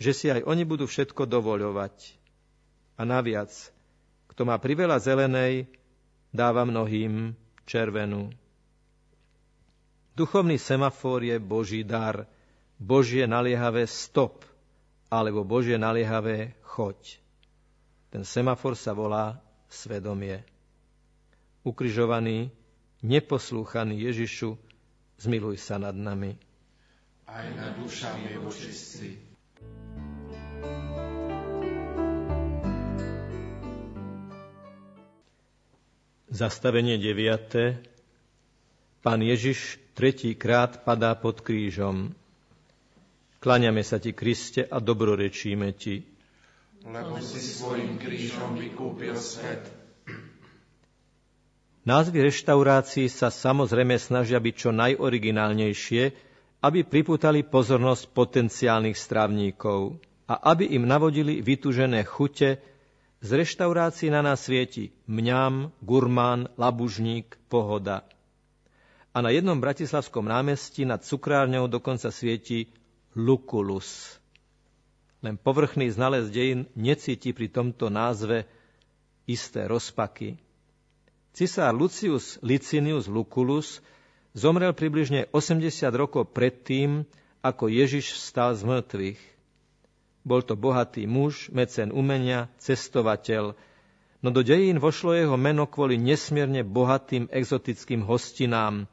že 0.00 0.10
si 0.16 0.26
aj 0.32 0.42
oni 0.42 0.64
budú 0.66 0.88
všetko 0.88 1.28
dovoľovať. 1.28 2.16
A 2.98 3.06
naviac, 3.06 3.52
kto 4.32 4.42
má 4.48 4.56
priveľa 4.56 4.98
zelenej, 4.98 5.68
dáva 6.32 6.64
mnohým 6.64 7.36
červenú. 7.68 8.32
Duchovný 10.16 10.58
semafor 10.58 11.22
je 11.22 11.36
Boží 11.38 11.86
dar, 11.86 12.26
Božie 12.80 13.28
naliehavé 13.28 13.84
stop, 13.84 14.42
alebo 15.12 15.44
Božie 15.44 15.76
naliehavé 15.76 16.56
choď. 16.64 17.19
Ten 18.10 18.26
semafor 18.26 18.74
sa 18.74 18.90
volá 18.90 19.38
svedomie. 19.70 20.42
Ukrižovaný, 21.62 22.50
neposlúchaný 23.06 24.10
Ježišu, 24.10 24.58
zmiluj 25.14 25.62
sa 25.62 25.78
nad 25.78 25.94
nami. 25.94 26.34
Aj 27.30 27.46
nad 27.54 27.78
dušami 27.78 28.34
očistí. 28.42 29.14
Zastavenie 36.34 36.98
9. 36.98 39.06
Pán 39.06 39.22
Ježiš 39.22 39.78
tretíkrát 39.94 40.82
padá 40.82 41.14
pod 41.14 41.46
krížom. 41.46 42.10
Kláňame 43.38 43.86
sa 43.86 44.02
ti, 44.02 44.10
Kriste, 44.10 44.66
a 44.66 44.82
dobrorečíme 44.82 45.70
ti. 45.78 46.09
Lebo 46.80 47.20
si 47.20 47.40
svojim 47.40 48.00
krížom 48.00 48.56
vykúpil 48.56 49.12
svet. 49.20 49.68
Názvy 51.84 52.28
reštaurácií 52.28 53.08
sa 53.08 53.32
samozrejme 53.32 53.96
snažia 53.96 54.36
byť 54.36 54.54
čo 54.54 54.70
najoriginálnejšie, 54.72 56.02
aby 56.60 56.84
priputali 56.84 57.40
pozornosť 57.40 58.12
potenciálnych 58.12 58.96
strávníkov 58.96 59.96
a 60.28 60.52
aby 60.52 60.76
im 60.76 60.84
navodili 60.84 61.40
vytužené 61.40 62.04
chute 62.04 62.60
z 63.20 63.30
reštaurácií 63.32 64.12
na 64.12 64.20
nás 64.20 64.44
svieti 64.44 64.92
mňam, 65.08 65.72
gurmán, 65.80 66.52
labužník, 66.60 67.36
pohoda. 67.48 68.04
A 69.10 69.24
na 69.24 69.32
jednom 69.32 69.58
bratislavskom 69.58 70.28
námestí 70.28 70.84
nad 70.84 71.00
cukrárňou 71.00 71.66
dokonca 71.66 72.12
svieti 72.12 72.70
Lukulus. 73.16 74.19
Len 75.20 75.36
povrchný 75.36 75.92
znalec 75.92 76.32
dejín 76.32 76.64
necíti 76.72 77.36
pri 77.36 77.52
tomto 77.52 77.92
názve 77.92 78.48
isté 79.28 79.68
rozpaky. 79.68 80.40
Cisár 81.36 81.76
Lucius 81.76 82.40
Licinius 82.40 83.06
Luculus 83.06 83.84
zomrel 84.32 84.72
približne 84.72 85.28
80 85.30 85.68
rokov 85.94 86.32
predtým, 86.32 87.04
ako 87.40 87.68
Ježiš 87.68 88.16
vstal 88.16 88.56
z 88.56 88.62
mŕtvych. 88.64 89.20
Bol 90.20 90.44
to 90.44 90.52
bohatý 90.56 91.08
muž, 91.08 91.48
mecen 91.48 91.88
umenia, 91.92 92.52
cestovateľ, 92.60 93.56
no 94.20 94.28
do 94.28 94.44
dejín 94.44 94.76
vošlo 94.76 95.16
jeho 95.16 95.36
meno 95.40 95.64
kvôli 95.64 95.96
nesmierne 95.96 96.60
bohatým 96.60 97.32
exotickým 97.32 98.04
hostinám, 98.04 98.84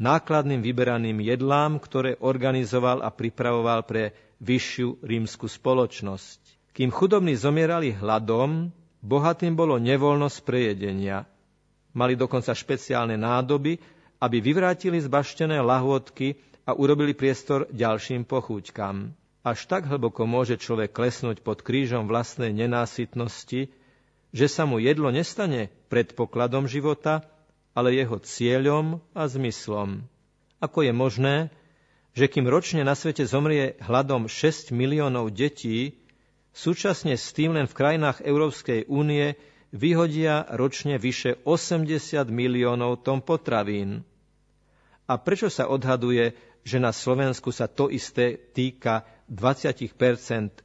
nákladným 0.00 0.64
vyberaným 0.64 1.20
jedlám, 1.20 1.76
ktoré 1.76 2.16
organizoval 2.16 3.04
a 3.04 3.12
pripravoval 3.12 3.84
pre 3.84 4.16
vyššiu 4.40 5.04
rímsku 5.04 5.46
spoločnosť. 5.46 6.72
Kým 6.72 6.88
chudobní 6.88 7.36
zomierali 7.36 7.92
hladom, 7.92 8.72
bohatým 9.04 9.54
bolo 9.54 9.76
nevoľnosť 9.76 10.38
prejedenia. 10.44 11.28
Mali 11.92 12.14
dokonca 12.16 12.56
špeciálne 12.56 13.20
nádoby, 13.20 13.76
aby 14.20 14.36
vyvrátili 14.40 15.00
zbaštené 15.00 15.60
lahôdky 15.60 16.36
a 16.68 16.76
urobili 16.76 17.16
priestor 17.16 17.66
ďalším 17.72 18.28
pochúťkam. 18.28 19.12
Až 19.40 19.64
tak 19.64 19.88
hlboko 19.88 20.28
môže 20.28 20.60
človek 20.60 20.92
klesnúť 20.92 21.40
pod 21.40 21.64
krížom 21.64 22.04
vlastnej 22.04 22.52
nenásytnosti, 22.52 23.72
že 24.30 24.46
sa 24.46 24.68
mu 24.68 24.76
jedlo 24.78 25.08
nestane 25.08 25.72
predpokladom 25.88 26.68
života, 26.68 27.24
ale 27.72 27.96
jeho 27.96 28.20
cieľom 28.20 29.00
a 29.16 29.24
zmyslom. 29.26 30.04
Ako 30.60 30.84
je 30.84 30.92
možné, 30.92 31.34
že 32.10 32.26
kým 32.26 32.46
ročne 32.46 32.82
na 32.82 32.98
svete 32.98 33.22
zomrie 33.22 33.78
hladom 33.80 34.26
6 34.26 34.74
miliónov 34.74 35.30
detí, 35.30 35.94
súčasne 36.50 37.14
s 37.14 37.30
tým 37.30 37.54
len 37.54 37.70
v 37.70 37.76
krajinách 37.76 38.26
Európskej 38.26 38.90
únie 38.90 39.38
vyhodia 39.70 40.42
ročne 40.50 40.98
vyše 40.98 41.38
80 41.46 41.86
miliónov 42.26 43.06
tón 43.06 43.22
potravín. 43.22 44.02
A 45.06 45.18
prečo 45.18 45.50
sa 45.50 45.70
odhaduje, 45.70 46.34
že 46.62 46.78
na 46.78 46.90
Slovensku 46.90 47.54
sa 47.54 47.70
to 47.70 47.88
isté 47.88 48.36
týka 48.36 49.06
20% 49.30 49.94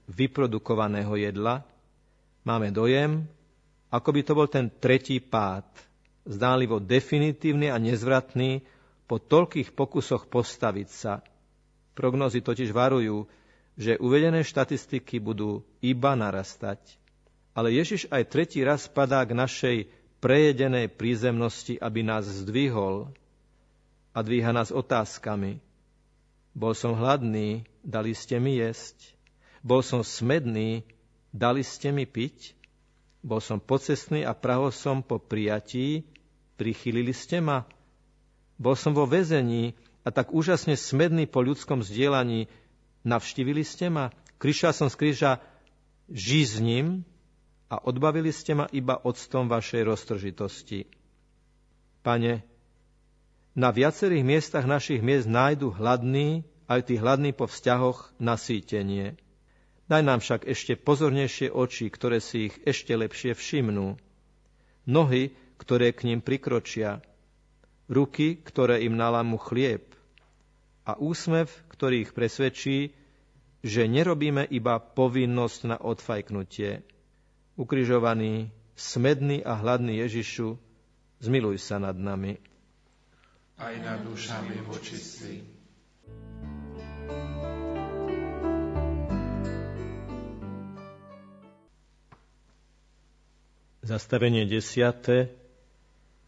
vyprodukovaného 0.10 1.14
jedla, 1.16 1.62
máme 2.42 2.74
dojem, 2.74 3.26
ako 3.94 4.10
by 4.12 4.22
to 4.26 4.34
bol 4.34 4.48
ten 4.50 4.68
tretí 4.70 5.22
pád, 5.22 5.66
zdálivo 6.26 6.82
definitívny 6.82 7.70
a 7.70 7.78
nezvratný 7.78 8.66
po 9.06 9.22
toľkých 9.22 9.78
pokusoch 9.78 10.26
postaviť 10.26 10.90
sa. 10.90 11.22
Prognozy 11.96 12.44
totiž 12.44 12.76
varujú, 12.76 13.26
že 13.80 13.96
uvedené 14.00 14.44
štatistiky 14.44 15.20
budú 15.24 15.64
iba 15.80 16.12
narastať. 16.16 16.80
Ale 17.56 17.72
Ježiš 17.72 18.12
aj 18.12 18.28
tretí 18.28 18.60
raz 18.68 18.88
padá 18.92 19.24
k 19.24 19.32
našej 19.32 19.78
prejedenej 20.20 20.92
prízemnosti, 20.92 21.80
aby 21.80 22.04
nás 22.04 22.28
zdvihol 22.28 23.12
a 24.12 24.20
dvíha 24.20 24.52
nás 24.52 24.76
otázkami. 24.76 25.64
Bol 26.56 26.72
som 26.76 26.96
hladný, 26.96 27.68
dali 27.84 28.16
ste 28.16 28.40
mi 28.40 28.60
jesť. 28.60 29.16
Bol 29.60 29.84
som 29.84 30.04
smedný, 30.04 30.88
dali 31.36 31.64
ste 31.64 31.92
mi 31.92 32.08
piť. 32.08 32.56
Bol 33.24 33.44
som 33.44 33.60
pocestný 33.60 34.24
a 34.24 34.32
praho 34.32 34.72
som 34.72 35.04
po 35.04 35.20
prijatí, 35.20 36.08
prichylili 36.56 37.12
ste 37.12 37.44
ma. 37.44 37.68
Bol 38.56 38.80
som 38.80 38.96
vo 38.96 39.04
väzení 39.04 39.76
a 40.06 40.14
tak 40.14 40.30
úžasne 40.30 40.78
smedný 40.78 41.26
po 41.26 41.42
ľudskom 41.42 41.82
zdieľaní, 41.82 42.46
navštívili 43.02 43.66
ste 43.66 43.90
ma, 43.90 44.14
krišal 44.38 44.78
som 44.78 44.88
z 44.94 44.96
kríža 45.02 45.32
žízním 46.06 47.02
a 47.74 47.82
odbavili 47.82 48.30
ste 48.30 48.54
ma 48.54 48.70
iba 48.70 49.02
octom 49.02 49.50
vašej 49.50 49.82
roztržitosti. 49.82 50.86
Pane, 52.06 52.46
na 53.58 53.74
viacerých 53.74 54.22
miestach 54.22 54.70
našich 54.70 55.02
miest 55.02 55.26
nájdu 55.26 55.74
hladný, 55.74 56.46
aj 56.70 56.86
tí 56.86 57.02
hladní 57.02 57.34
po 57.34 57.50
vzťahoch, 57.50 58.14
nasýtenie. 58.22 59.18
Daj 59.90 60.02
nám 60.06 60.22
však 60.22 60.46
ešte 60.46 60.78
pozornejšie 60.78 61.50
oči, 61.50 61.90
ktoré 61.90 62.22
si 62.22 62.54
ich 62.54 62.56
ešte 62.62 62.94
lepšie 62.94 63.34
všimnú. 63.34 63.98
Nohy, 64.86 65.34
ktoré 65.58 65.98
k 65.98 66.14
ním 66.14 66.22
prikročia. 66.22 67.02
Ruky, 67.90 68.38
ktoré 68.38 68.86
im 68.86 68.98
nalamú 68.98 69.42
chlieb 69.42 69.95
a 70.86 70.94
úsmev, 71.02 71.50
ktorý 71.74 72.06
ich 72.06 72.14
presvedčí, 72.14 72.94
že 73.66 73.90
nerobíme 73.90 74.46
iba 74.46 74.78
povinnosť 74.78 75.60
na 75.66 75.78
odfajknutie. 75.82 76.86
Ukrižovaný, 77.58 78.54
smedný 78.78 79.42
a 79.42 79.58
hladný 79.58 80.06
Ježišu, 80.06 80.54
zmiluj 81.18 81.58
sa 81.58 81.82
nad 81.82 81.98
nami. 81.98 82.38
Aj 83.58 83.74
nad 83.82 84.06
dušami 84.06 84.62
vočistí. 84.70 85.42
Zastavenie 93.86 94.46
desiate. 94.46 95.34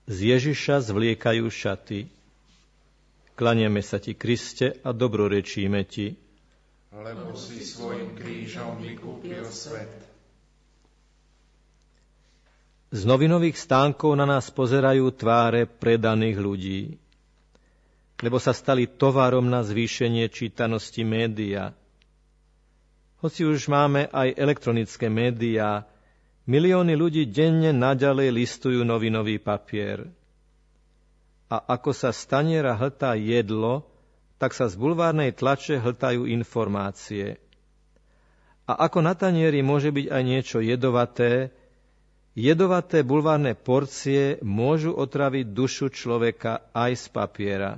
Z 0.07 0.17
Ježiša 0.17 0.87
zvliekajú 0.87 1.45
šaty. 1.51 2.16
Klaniame 3.37 3.85
sa 3.85 4.01
ti, 4.01 4.17
Kriste, 4.17 4.81
a 4.81 4.89
dobrorečíme 4.89 5.85
ti. 5.85 6.09
Lebo 6.89 7.37
si 7.37 7.61
svojim 7.61 8.17
krížom 8.17 8.81
vykúpil 8.81 9.45
svet. 9.53 9.93
Z 12.89 13.05
novinových 13.05 13.61
stánkov 13.61 14.17
na 14.17 14.25
nás 14.25 14.49
pozerajú 14.49 15.13
tváre 15.13 15.69
predaných 15.69 16.37
ľudí, 16.41 16.81
lebo 18.25 18.41
sa 18.41 18.57
stali 18.57 18.89
tovarom 18.89 19.45
na 19.45 19.61
zvýšenie 19.61 20.25
čítanosti 20.33 21.05
média. 21.05 21.77
Hoci 23.21 23.45
už 23.45 23.69
máme 23.69 24.09
aj 24.09 24.33
elektronické 24.33 25.13
médiá, 25.13 25.85
milióny 26.49 26.97
ľudí 26.97 27.29
denne 27.29 27.69
naďalej 27.69 28.33
listujú 28.33 28.81
novinový 28.81 29.37
papier 29.37 30.16
a 31.47 31.57
ako 31.63 31.95
sa 31.95 32.11
staniera 32.11 32.75
hltá 32.75 33.15
jedlo, 33.15 33.87
tak 34.37 34.51
sa 34.53 34.67
z 34.67 34.75
bulvárnej 34.75 35.31
tlače 35.33 35.79
hltajú 35.79 36.27
informácie. 36.27 37.39
A 38.67 38.85
ako 38.85 38.99
na 38.99 39.15
tanieri 39.15 39.63
môže 39.63 39.89
byť 39.95 40.11
aj 40.11 40.23
niečo 40.27 40.57
jedovaté, 40.59 41.55
jedovaté 42.35 43.01
bulvárne 43.01 43.55
porcie 43.55 44.43
môžu 44.43 44.91
otraviť 44.91 45.45
dušu 45.55 45.87
človeka 45.89 46.67
aj 46.75 46.91
z 46.99 47.05
papiera. 47.15 47.71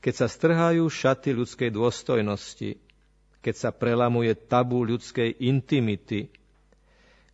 Keď 0.00 0.14
sa 0.16 0.26
strhajú 0.32 0.88
šaty 0.88 1.36
ľudskej 1.36 1.70
dôstojnosti, 1.76 2.80
keď 3.44 3.54
sa 3.54 3.70
prelamuje 3.70 4.32
tabu 4.32 4.80
ľudskej 4.80 5.44
intimity, 5.44 6.32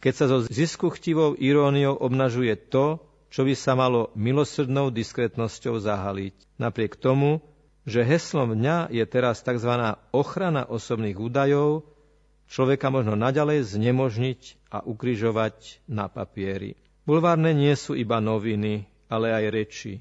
keď 0.02 0.12
sa 0.18 0.26
so 0.26 0.42
ziskuchtivou 0.42 1.38
iróniou 1.38 1.94
obnažuje 1.94 2.59
to, 2.59 2.98
čo 3.33 3.49
by 3.49 3.57
sa 3.57 3.73
malo 3.73 4.12
milosrdnou 4.12 4.92
diskretnosťou 4.92 5.81
zahaliť. 5.81 6.37
Napriek 6.61 7.01
tomu, 7.01 7.40
že 7.88 8.05
heslom 8.05 8.53
dňa 8.53 8.92
je 8.92 9.05
teraz 9.09 9.40
tzv. 9.40 9.73
ochrana 10.12 10.68
osobných 10.68 11.16
údajov, 11.16 11.88
človeka 12.53 12.92
možno 12.92 13.16
naďalej 13.16 13.64
znemožniť 13.64 14.68
a 14.68 14.85
ukrižovať 14.85 15.81
na 15.88 16.12
papieri. 16.12 16.77
Bulvárne 17.09 17.57
nie 17.57 17.73
sú 17.73 17.97
iba 17.97 18.21
noviny, 18.21 18.85
ale 19.09 19.33
aj 19.33 19.45
reči. 19.49 19.92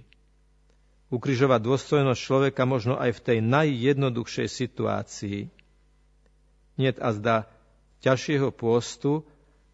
Ukrižovať 1.08 1.60
dôstojnosť 1.63 2.20
človeka 2.20 2.67
možno 2.67 3.00
aj 3.00 3.15
v 3.15 3.24
tej 3.24 3.38
najjednoduchšej 3.48 4.48
situácii. 4.48 5.39
Niet 6.76 7.00
azda 7.00 7.48
ťažšieho 8.04 8.52
pôstu, 8.52 9.24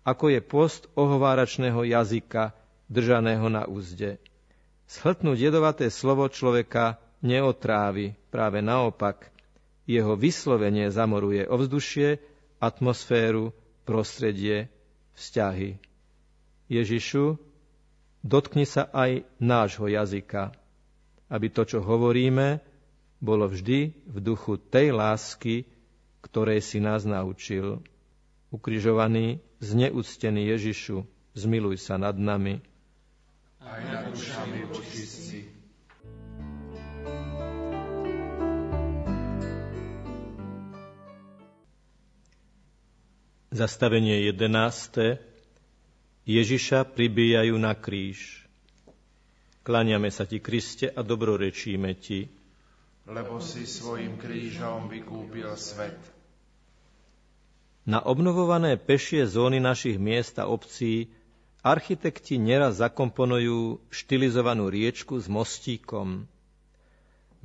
ako 0.06 0.30
je 0.30 0.42
post 0.46 0.88
ohováračného 0.94 1.84
jazyka, 1.84 2.56
držaného 2.88 3.48
na 3.52 3.64
úzde. 3.68 4.20
Shltnúť 4.88 5.52
jedovaté 5.52 5.92
slovo 5.92 6.32
človeka 6.32 7.00
neotrávi, 7.20 8.16
práve 8.32 8.64
naopak. 8.64 9.32
Jeho 9.88 10.20
vyslovenie 10.20 10.92
zamoruje 10.92 11.48
ovzdušie, 11.48 12.20
atmosféru, 12.60 13.56
prostredie, 13.88 14.68
vzťahy. 15.16 15.80
Ježišu, 16.68 17.40
dotkni 18.24 18.68
sa 18.68 18.92
aj 18.92 19.24
nášho 19.40 19.88
jazyka, 19.88 20.52
aby 21.32 21.48
to, 21.48 21.64
čo 21.64 21.80
hovoríme, 21.80 22.60
bolo 23.24 23.48
vždy 23.48 23.96
v 23.96 24.18
duchu 24.20 24.60
tej 24.60 24.92
lásky, 24.92 25.64
ktorej 26.20 26.60
si 26.60 26.84
nás 26.84 27.08
naučil. 27.08 27.80
Ukrižovaný, 28.52 29.40
zneúctený 29.64 30.52
Ježišu, 30.56 31.08
zmiluj 31.32 31.80
sa 31.80 31.96
nad 31.96 32.16
nami 32.20 32.60
aj 33.62 33.82
nad 33.90 34.04
dušami 34.14 34.60
očistí. 34.70 35.42
Zastavenie 43.58 44.22
11. 44.30 45.18
Ježiša 46.28 46.86
pribíjajú 46.94 47.56
na 47.58 47.74
kríž. 47.74 48.46
Kláňame 49.66 50.14
sa 50.14 50.30
ti, 50.30 50.38
Kriste, 50.38 50.94
a 50.94 51.02
dobrorečíme 51.02 51.98
ti. 51.98 52.30
Lebo 53.08 53.42
si 53.42 53.66
svojim 53.66 54.20
krížom 54.20 54.92
vykúpil 54.92 55.48
svet. 55.58 55.98
Na 57.88 58.04
obnovované 58.04 58.76
pešie 58.76 59.24
zóny 59.26 59.64
našich 59.64 59.96
miest 59.96 60.36
a 60.38 60.46
obcí 60.46 61.08
Architekti 61.66 62.38
neraz 62.38 62.80
zakomponujú 62.80 63.82
štilizovanú 63.90 64.70
riečku 64.70 65.18
s 65.18 65.26
mostíkom. 65.26 66.30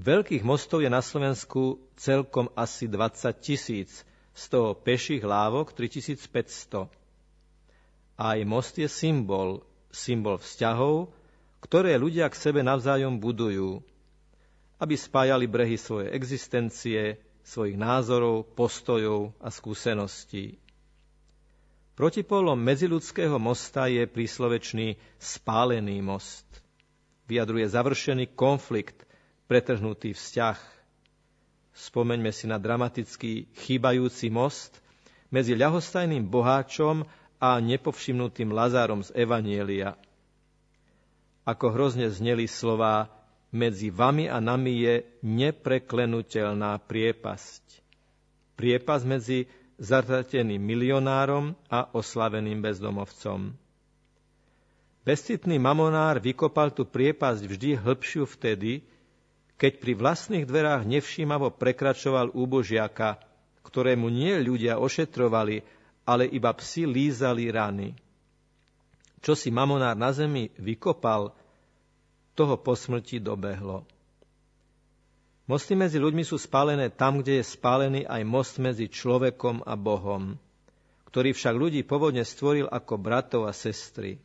Veľkých 0.01 0.45
mostov 0.45 0.85
je 0.85 0.91
na 0.93 1.05
Slovensku 1.05 1.81
celkom 1.97 2.49
asi 2.57 2.89
20 2.89 3.33
tisíc, 3.41 4.05
z 4.33 4.45
toho 4.49 4.73
peších 4.73 5.21
lávok 5.21 5.77
3500. 5.77 6.89
Aj 8.17 8.39
most 8.49 8.81
je 8.81 8.89
symbol, 8.89 9.61
symbol 9.93 10.41
vzťahov, 10.41 11.13
ktoré 11.61 12.01
ľudia 12.01 12.29
k 12.33 12.37
sebe 12.37 12.65
navzájom 12.65 13.21
budujú, 13.21 13.85
aby 14.81 14.95
spájali 14.97 15.47
brehy 15.47 15.77
svojej 15.77 16.11
existencie, 16.17 17.01
svojich 17.45 17.77
názorov, 17.77 18.49
postojov 18.57 19.37
a 19.39 19.53
skúseností. 19.53 20.62
Protipolom 22.03 22.59
medziludského 22.59 23.39
mosta 23.39 23.87
je 23.87 24.03
príslovečný 24.11 24.99
spálený 25.23 26.03
most. 26.03 26.43
Vyjadruje 27.31 27.63
završený 27.71 28.35
konflikt, 28.35 29.07
pretrhnutý 29.47 30.11
vzťah. 30.11 30.59
Spomeňme 31.71 32.35
si 32.35 32.51
na 32.51 32.59
dramatický 32.59 33.55
chýbajúci 33.55 34.35
most 34.35 34.83
medzi 35.31 35.55
ľahostajným 35.55 36.27
boháčom 36.27 37.07
a 37.39 37.63
nepovšimnutým 37.63 38.51
Lazárom 38.51 39.07
z 39.07 39.15
Evanielia. 39.23 39.95
Ako 41.47 41.71
hrozne 41.71 42.11
zneli 42.11 42.51
slová 42.51 43.15
medzi 43.55 43.95
vami 43.95 44.27
a 44.27 44.43
nami 44.43 44.75
je 44.75 45.07
nepreklenutelná 45.23 46.83
priepasť. 46.83 47.63
Priepasť 48.59 49.05
medzi 49.07 49.47
zatrateným 49.83 50.63
milionárom 50.63 51.59
a 51.67 51.91
oslaveným 51.91 52.63
bezdomovcom. 52.63 53.51
Bezcitný 55.03 55.59
mamonár 55.59 56.23
vykopal 56.23 56.71
tú 56.71 56.87
priepasť 56.87 57.43
vždy 57.43 57.71
hĺbšiu 57.75 58.23
vtedy, 58.39 58.87
keď 59.59 59.83
pri 59.83 59.93
vlastných 59.99 60.47
dverách 60.47 60.87
nevšímavo 60.87 61.59
prekračoval 61.59 62.31
úbožiaka, 62.31 63.19
ktorému 63.67 64.07
nie 64.07 64.39
ľudia 64.39 64.79
ošetrovali, 64.79 65.67
ale 66.07 66.31
iba 66.31 66.55
psi 66.55 66.87
lízali 66.87 67.51
rany. 67.51 67.91
Čo 69.19 69.35
si 69.35 69.51
mamonár 69.51 69.99
na 69.99 70.15
zemi 70.15 70.55
vykopal, 70.55 71.35
toho 72.39 72.55
po 72.59 72.79
smrti 72.79 73.19
dobehlo. 73.19 73.83
Mosty 75.53 75.77
medzi 75.77 76.01
ľuďmi 76.01 76.25
sú 76.25 76.41
spálené 76.41 76.89
tam, 76.89 77.21
kde 77.21 77.45
je 77.45 77.53
spálený 77.53 78.09
aj 78.09 78.25
most 78.25 78.57
medzi 78.57 78.89
človekom 78.89 79.61
a 79.69 79.77
Bohom, 79.77 80.41
ktorý 81.13 81.37
však 81.37 81.53
ľudí 81.53 81.85
pôvodne 81.85 82.25
stvoril 82.25 82.73
ako 82.73 82.97
bratov 82.97 83.45
a 83.45 83.53
sestry. 83.53 84.17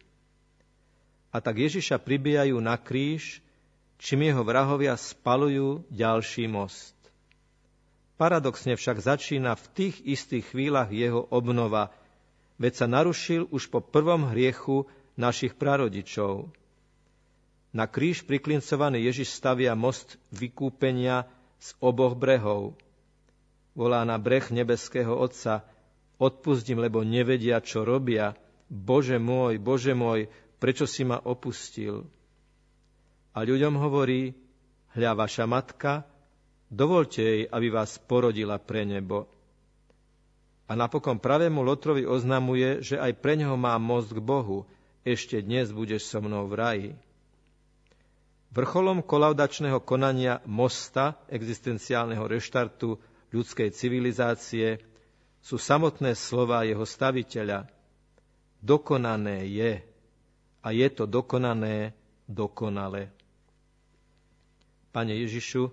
A 1.36 1.44
tak 1.44 1.60
Ježiša 1.60 2.00
pribíjajú 2.00 2.56
na 2.64 2.80
kríž, 2.80 3.44
čím 4.00 4.24
jeho 4.24 4.40
vrahovia 4.40 4.96
spalujú 4.96 5.84
ďalší 5.92 6.48
most. 6.48 6.96
Paradoxne 8.16 8.80
však 8.80 9.04
začína 9.04 9.60
v 9.60 9.66
tých 9.76 10.00
istých 10.08 10.56
chvíľach 10.56 10.96
jeho 10.96 11.28
obnova, 11.28 11.92
veď 12.56 12.74
sa 12.80 12.88
narušil 12.88 13.52
už 13.52 13.68
po 13.68 13.84
prvom 13.84 14.32
hriechu 14.32 14.88
našich 15.20 15.60
prarodičov. 15.60 16.48
Na 17.78 17.86
kríž 17.86 18.26
priklincovaný 18.26 19.06
Ježiš 19.06 19.38
stavia 19.38 19.78
most 19.78 20.18
vykúpenia 20.34 21.30
z 21.62 21.78
oboch 21.78 22.18
brehov. 22.18 22.74
Volá 23.78 24.02
na 24.02 24.18
breh 24.18 24.50
nebeského 24.50 25.14
Otca, 25.14 25.62
odpustím, 26.18 26.82
lebo 26.82 27.06
nevedia, 27.06 27.62
čo 27.62 27.86
robia. 27.86 28.34
Bože 28.66 29.22
môj, 29.22 29.62
Bože 29.62 29.94
môj, 29.94 30.26
prečo 30.58 30.90
si 30.90 31.06
ma 31.06 31.22
opustil? 31.22 32.10
A 33.38 33.46
ľuďom 33.46 33.78
hovorí, 33.78 34.34
hľa 34.98 35.14
vaša 35.14 35.46
matka, 35.46 36.02
dovolte 36.74 37.22
jej, 37.22 37.42
aby 37.46 37.70
vás 37.70 38.02
porodila 38.02 38.58
pre 38.58 38.90
nebo. 38.90 39.30
A 40.66 40.74
napokon 40.74 41.22
pravému 41.22 41.62
Lotrovi 41.62 42.10
oznamuje, 42.10 42.82
že 42.82 42.98
aj 42.98 43.22
pre 43.22 43.38
neho 43.38 43.54
má 43.54 43.78
most 43.78 44.10
k 44.10 44.18
Bohu, 44.18 44.66
ešte 45.06 45.46
dnes 45.46 45.70
budeš 45.70 46.10
so 46.10 46.18
mnou 46.26 46.50
v 46.50 46.58
raji. 46.58 46.90
Vrcholom 48.52 49.04
kolaudačného 49.04 49.84
konania 49.84 50.40
mosta, 50.48 51.20
existenciálneho 51.28 52.24
reštartu 52.26 52.96
ľudskej 53.32 53.70
civilizácie, 53.76 54.80
sú 55.44 55.60
samotné 55.60 56.16
slova 56.16 56.64
jeho 56.64 56.84
staviteľa. 56.84 57.68
Dokonané 58.60 59.48
je 59.48 59.72
a 60.64 60.68
je 60.76 60.88
to 60.92 61.08
dokonané 61.08 61.96
dokonale. 62.28 63.14
Pane 64.92 65.14
Ježišu, 65.14 65.72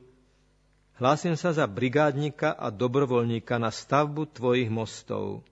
hlásim 1.01 1.35
sa 1.35 1.51
za 1.51 1.67
brigádnika 1.67 2.55
a 2.55 2.71
dobrovoľníka 2.71 3.59
na 3.59 3.75
stavbu 3.75 4.31
Tvojich 4.31 4.71
mostov. 4.71 5.43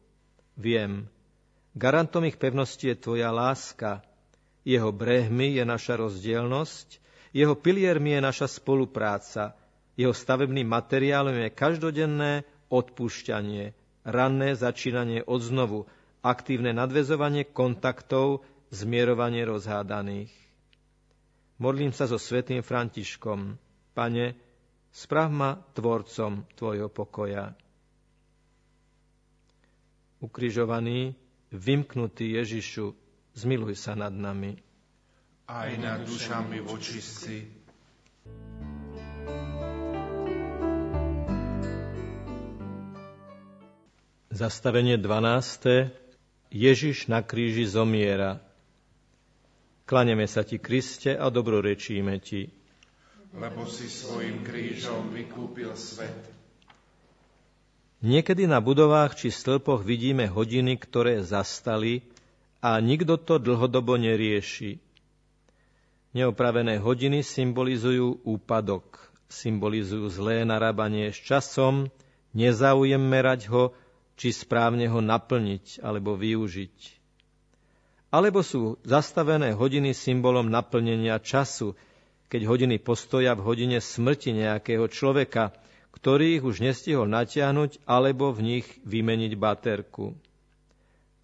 Viem, 0.55 1.09
garantom 1.73 2.29
ich 2.29 2.37
pevnosti 2.37 2.93
je 2.93 2.95
Tvoja 2.95 3.33
láska, 3.33 4.05
jeho 4.63 4.95
brehmi 4.95 5.59
je 5.59 5.65
naša 5.67 5.99
rozdielnosť 5.99 7.02
jeho 7.33 7.57
piliermi 7.57 8.13
je 8.17 8.21
naša 8.21 8.49
spolupráca, 8.49 9.57
jeho 9.97 10.13
stavebným 10.13 10.69
materiálom 10.69 11.37
je 11.37 11.51
každodenné 11.53 12.33
odpúšťanie, 12.69 13.73
ranné 14.05 14.49
začínanie 14.57 15.25
od 15.25 15.41
znovu, 15.41 15.89
aktívne 16.21 16.77
nadvezovanie 16.77 17.49
kontaktov, 17.49 18.45
zmierovanie 18.73 19.45
rozhádaných. 19.45 20.33
Modlím 21.61 21.93
sa 21.93 22.09
so 22.09 22.17
svetým 22.17 22.65
Františkom. 22.65 23.57
Pane, 23.93 24.27
sprav 24.89 25.29
ma 25.29 25.61
tvorcom 25.77 26.49
Tvojho 26.57 26.89
pokoja. 26.89 27.53
Ukrižovaný, 30.25 31.13
vymknutý 31.53 32.41
Ježišu, 32.41 32.97
zmiluj 33.37 33.77
sa 33.77 33.93
nad 33.93 34.15
nami 34.15 34.72
aj 35.47 35.71
nad 35.79 36.01
dušami 36.07 36.63
vočistci. 36.63 37.47
Zastavenie 44.33 44.97
12. 44.97 45.93
Ježiš 46.53 47.09
na 47.09 47.21
kríži 47.21 47.69
zomiera. 47.69 48.41
Klaneme 49.85 50.25
sa 50.25 50.41
ti, 50.41 50.57
Kriste, 50.57 51.13
a 51.13 51.29
dobrorečíme 51.29 52.17
ti. 52.23 52.49
Lebo 53.37 53.69
si 53.69 53.89
svojim 53.89 54.41
krížom 54.41 55.13
vykúpil 55.13 55.73
svet. 55.77 56.33
Niekedy 58.03 58.51
na 58.51 58.59
budovách 58.59 59.15
či 59.15 59.29
stĺpoch 59.31 59.87
vidíme 59.87 60.27
hodiny, 60.27 60.75
ktoré 60.75 61.23
zastali 61.23 62.03
a 62.59 62.81
nikto 62.83 63.15
to 63.15 63.39
dlhodobo 63.39 63.95
nerieši. 63.95 64.92
Neopravené 66.13 66.77
hodiny 66.77 67.25
symbolizujú 67.25 68.21
úpadok, 68.29 69.01
symbolizujú 69.33 70.13
zlé 70.13 70.45
narábanie 70.45 71.09
s 71.09 71.17
časom, 71.17 71.89
nezaujem 72.37 73.01
merať 73.01 73.49
ho, 73.49 73.73
či 74.21 74.29
správne 74.29 74.93
ho 74.93 75.01
naplniť 75.01 75.81
alebo 75.81 76.13
využiť. 76.13 77.01
Alebo 78.13 78.45
sú 78.45 78.77
zastavené 78.85 79.57
hodiny 79.57 79.97
symbolom 79.97 80.53
naplnenia 80.53 81.17
času, 81.17 81.73
keď 82.29 82.45
hodiny 82.45 82.77
postoja 82.77 83.33
v 83.33 83.45
hodine 83.49 83.81
smrti 83.81 84.37
nejakého 84.37 84.85
človeka, 84.93 85.57
ktorý 85.97 86.41
ich 86.41 86.45
už 86.45 86.61
nestihol 86.61 87.09
natiahnuť 87.09 87.89
alebo 87.89 88.37
v 88.37 88.61
nich 88.61 88.67
vymeniť 88.85 89.33
baterku. 89.33 90.13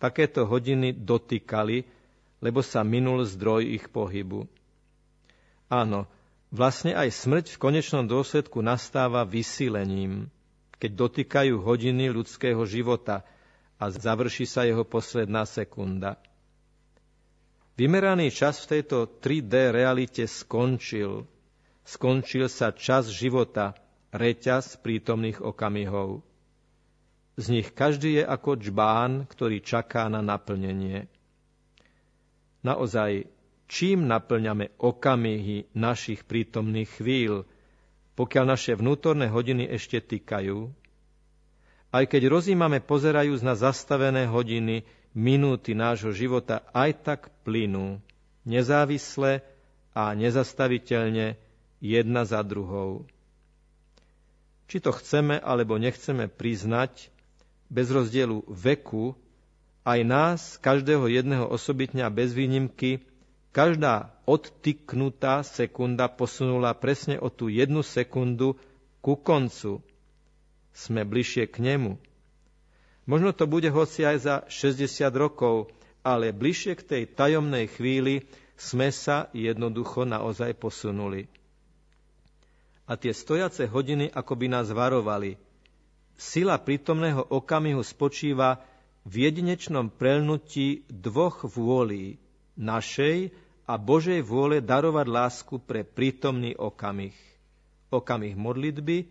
Takéto 0.00 0.48
hodiny 0.48 0.96
dotýkali, 0.96 1.84
lebo 2.40 2.64
sa 2.64 2.80
minul 2.80 3.28
zdroj 3.28 3.68
ich 3.68 3.84
pohybu. 3.92 4.48
Áno, 5.68 6.08
vlastne 6.48 6.96
aj 6.96 7.12
smrť 7.12 7.46
v 7.52 7.60
konečnom 7.60 8.08
dôsledku 8.08 8.64
nastáva 8.64 9.24
vysílením, 9.28 10.32
keď 10.80 10.90
dotýkajú 10.96 11.60
hodiny 11.60 12.08
ľudského 12.08 12.64
života 12.64 13.24
a 13.76 13.92
završí 13.92 14.48
sa 14.48 14.64
jeho 14.64 14.82
posledná 14.82 15.44
sekunda. 15.44 16.16
Vymeraný 17.78 18.34
čas 18.34 18.58
v 18.66 18.80
tejto 18.80 19.06
3D 19.22 19.70
realite 19.70 20.26
skončil. 20.26 21.30
Skončil 21.86 22.50
sa 22.50 22.74
čas 22.74 23.06
života, 23.06 23.78
reťaz 24.10 24.82
prítomných 24.82 25.38
okamihov. 25.38 26.26
Z 27.38 27.54
nich 27.54 27.70
každý 27.70 28.18
je 28.18 28.24
ako 28.26 28.58
čbán, 28.58 29.30
ktorý 29.30 29.62
čaká 29.62 30.10
na 30.10 30.18
naplnenie. 30.18 31.06
Naozaj 32.66 33.30
čím 33.68 34.08
naplňame 34.08 34.74
okamihy 34.80 35.70
našich 35.76 36.24
prítomných 36.24 36.88
chvíľ, 36.98 37.44
pokiaľ 38.16 38.44
naše 38.48 38.74
vnútorné 38.74 39.30
hodiny 39.30 39.68
ešte 39.68 40.00
týkajú. 40.02 40.72
Aj 41.88 42.04
keď 42.04 42.28
rozímame 42.28 42.82
pozerajúc 42.82 43.44
na 43.44 43.54
zastavené 43.54 44.26
hodiny, 44.26 44.82
minúty 45.14 45.72
nášho 45.72 46.10
života 46.12 46.66
aj 46.74 46.90
tak 47.04 47.20
plynú, 47.44 48.02
nezávisle 48.44 49.40
a 49.94 50.12
nezastaviteľne 50.12 51.38
jedna 51.78 52.22
za 52.26 52.42
druhou. 52.42 53.06
Či 54.68 54.84
to 54.84 54.92
chceme 54.92 55.40
alebo 55.40 55.80
nechceme 55.80 56.28
priznať, 56.28 57.08
bez 57.72 57.88
rozdielu 57.88 58.44
veku, 58.48 59.16
aj 59.84 60.00
nás, 60.04 60.40
každého 60.60 61.08
jedného 61.08 61.48
osobitne 61.48 62.04
a 62.04 62.12
bez 62.12 62.36
výnimky, 62.36 63.00
Každá 63.52 64.12
odtyknutá 64.28 65.40
sekunda 65.40 66.04
posunula 66.06 66.76
presne 66.76 67.16
o 67.16 67.32
tú 67.32 67.48
jednu 67.48 67.80
sekundu 67.80 68.60
ku 69.00 69.16
koncu. 69.16 69.80
Sme 70.76 71.02
bližšie 71.02 71.48
k 71.48 71.64
nemu. 71.64 71.96
Možno 73.08 73.32
to 73.32 73.48
bude 73.48 73.72
hoci 73.72 74.04
aj 74.04 74.16
za 74.20 74.36
60 74.52 75.08
rokov, 75.16 75.72
ale 76.04 76.28
bližšie 76.28 76.72
k 76.76 76.82
tej 76.84 77.02
tajomnej 77.08 77.72
chvíli 77.72 78.28
sme 78.60 78.92
sa 78.92 79.32
jednoducho 79.32 80.04
naozaj 80.04 80.52
posunuli. 80.60 81.24
A 82.84 83.00
tie 83.00 83.16
stojace 83.16 83.64
hodiny 83.64 84.12
akoby 84.12 84.52
nás 84.52 84.68
varovali. 84.68 85.40
Sila 86.20 86.60
prítomného 86.60 87.24
okamihu 87.32 87.80
spočíva 87.80 88.60
v 89.08 89.24
jedinečnom 89.24 89.88
prelnutí 89.88 90.84
dvoch 90.90 91.48
vôlí, 91.48 92.20
našej 92.58 93.30
a 93.64 93.78
Božej 93.78 94.20
vôle 94.26 94.58
darovať 94.58 95.06
lásku 95.06 95.54
pre 95.62 95.86
prítomný 95.86 96.58
okamih. 96.58 97.14
Okamih 97.88 98.34
modlitby, 98.34 99.06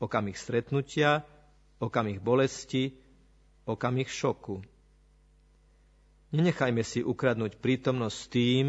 okamih 0.00 0.34
stretnutia, 0.34 1.22
okamih 1.78 2.18
bolesti, 2.18 2.96
okamih 3.68 4.08
šoku. 4.08 4.64
Nenechajme 6.34 6.82
si 6.82 7.04
ukradnúť 7.04 7.60
prítomnosť 7.60 8.18
tým, 8.32 8.66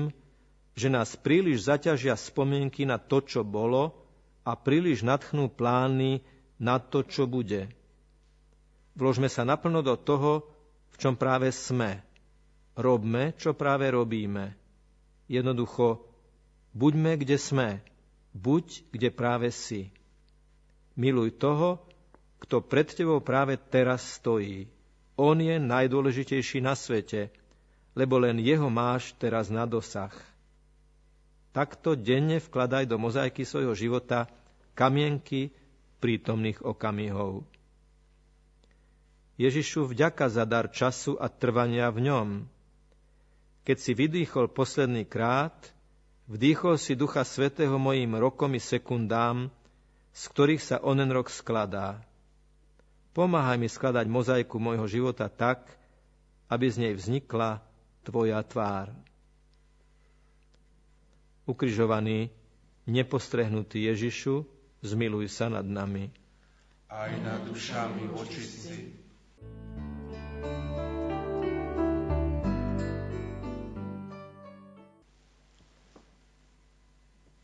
že 0.75 0.87
nás 0.87 1.15
príliš 1.19 1.67
zaťažia 1.67 2.15
spomienky 2.15 2.87
na 2.87 3.01
to, 3.01 3.19
čo 3.23 3.43
bolo 3.43 3.95
a 4.47 4.55
príliš 4.55 5.03
natchnú 5.03 5.51
plány 5.51 6.23
na 6.55 6.79
to, 6.79 7.03
čo 7.03 7.27
bude. 7.27 7.67
Vložme 8.95 9.27
sa 9.27 9.43
naplno 9.43 9.83
do 9.83 9.95
toho, 9.99 10.47
v 10.91 10.95
čom 10.99 11.15
práve 11.15 11.51
sme– 11.51 11.99
robme, 12.79 13.35
čo 13.35 13.51
práve 13.51 13.91
robíme. 13.91 14.55
Jednoducho, 15.27 15.99
buďme, 16.71 17.19
kde 17.19 17.35
sme, 17.35 17.83
buď, 18.31 18.87
kde 18.95 19.09
práve 19.11 19.51
si. 19.51 19.91
Miluj 20.95 21.35
toho, 21.35 21.83
kto 22.39 22.63
pred 22.63 22.87
tebou 22.87 23.19
práve 23.19 23.59
teraz 23.59 24.17
stojí. 24.17 24.71
On 25.19 25.35
je 25.35 25.59
najdôležitejší 25.59 26.63
na 26.63 26.73
svete, 26.79 27.27
lebo 27.91 28.15
len 28.15 28.39
jeho 28.39 28.71
máš 28.71 29.11
teraz 29.19 29.51
na 29.51 29.67
dosah. 29.67 30.15
takto 31.51 31.97
denne 31.97 32.39
vkladaj 32.39 32.87
do 32.87 32.95
mozaiky 32.95 33.43
svojho 33.43 33.75
života 33.75 34.31
kamienky 34.77 35.51
prítomných 35.99 36.63
okamihov. 36.63 37.43
Ježišu, 39.35 39.91
vďaka 39.91 40.31
za 40.31 40.43
dar 40.47 40.71
času 40.71 41.19
a 41.19 41.27
trvania 41.27 41.91
v 41.91 42.07
ňom. 42.07 42.27
Keď 43.69 43.77
si 43.77 43.93
vydýchol 43.93 44.49
posledný 44.49 45.05
krát, 45.05 45.53
vdýchol 46.25 46.81
si 46.81 46.97
Ducha 46.97 47.21
Svetého 47.21 47.77
mojim 47.77 48.17
rokom 48.17 48.49
i 48.57 48.61
sekundám, 48.61 49.53
z 50.09 50.23
ktorých 50.25 50.57
sa 50.57 50.81
onen 50.81 51.05
rok 51.13 51.29
skladá. 51.29 52.01
Pomáhaj 53.13 53.61
mi 53.61 53.69
skladať 53.69 54.09
mozaiku 54.09 54.57
môjho 54.57 54.89
života 54.89 55.29
tak, 55.29 55.69
aby 56.49 56.65
z 56.65 56.81
nej 56.81 56.93
vznikla 56.97 57.61
Tvoja 58.01 58.41
tvár. 58.41 58.89
Ukrižovaný, 61.45 62.33
nepostrehnutý 62.89 63.85
Ježišu, 63.85 64.49
zmiluj 64.81 65.29
sa 65.29 65.45
nad 65.45 65.69
nami. 65.69 66.09
Aj 66.89 67.13
nad 67.21 67.45
dušami 67.45 68.17
očistí, 68.17 68.97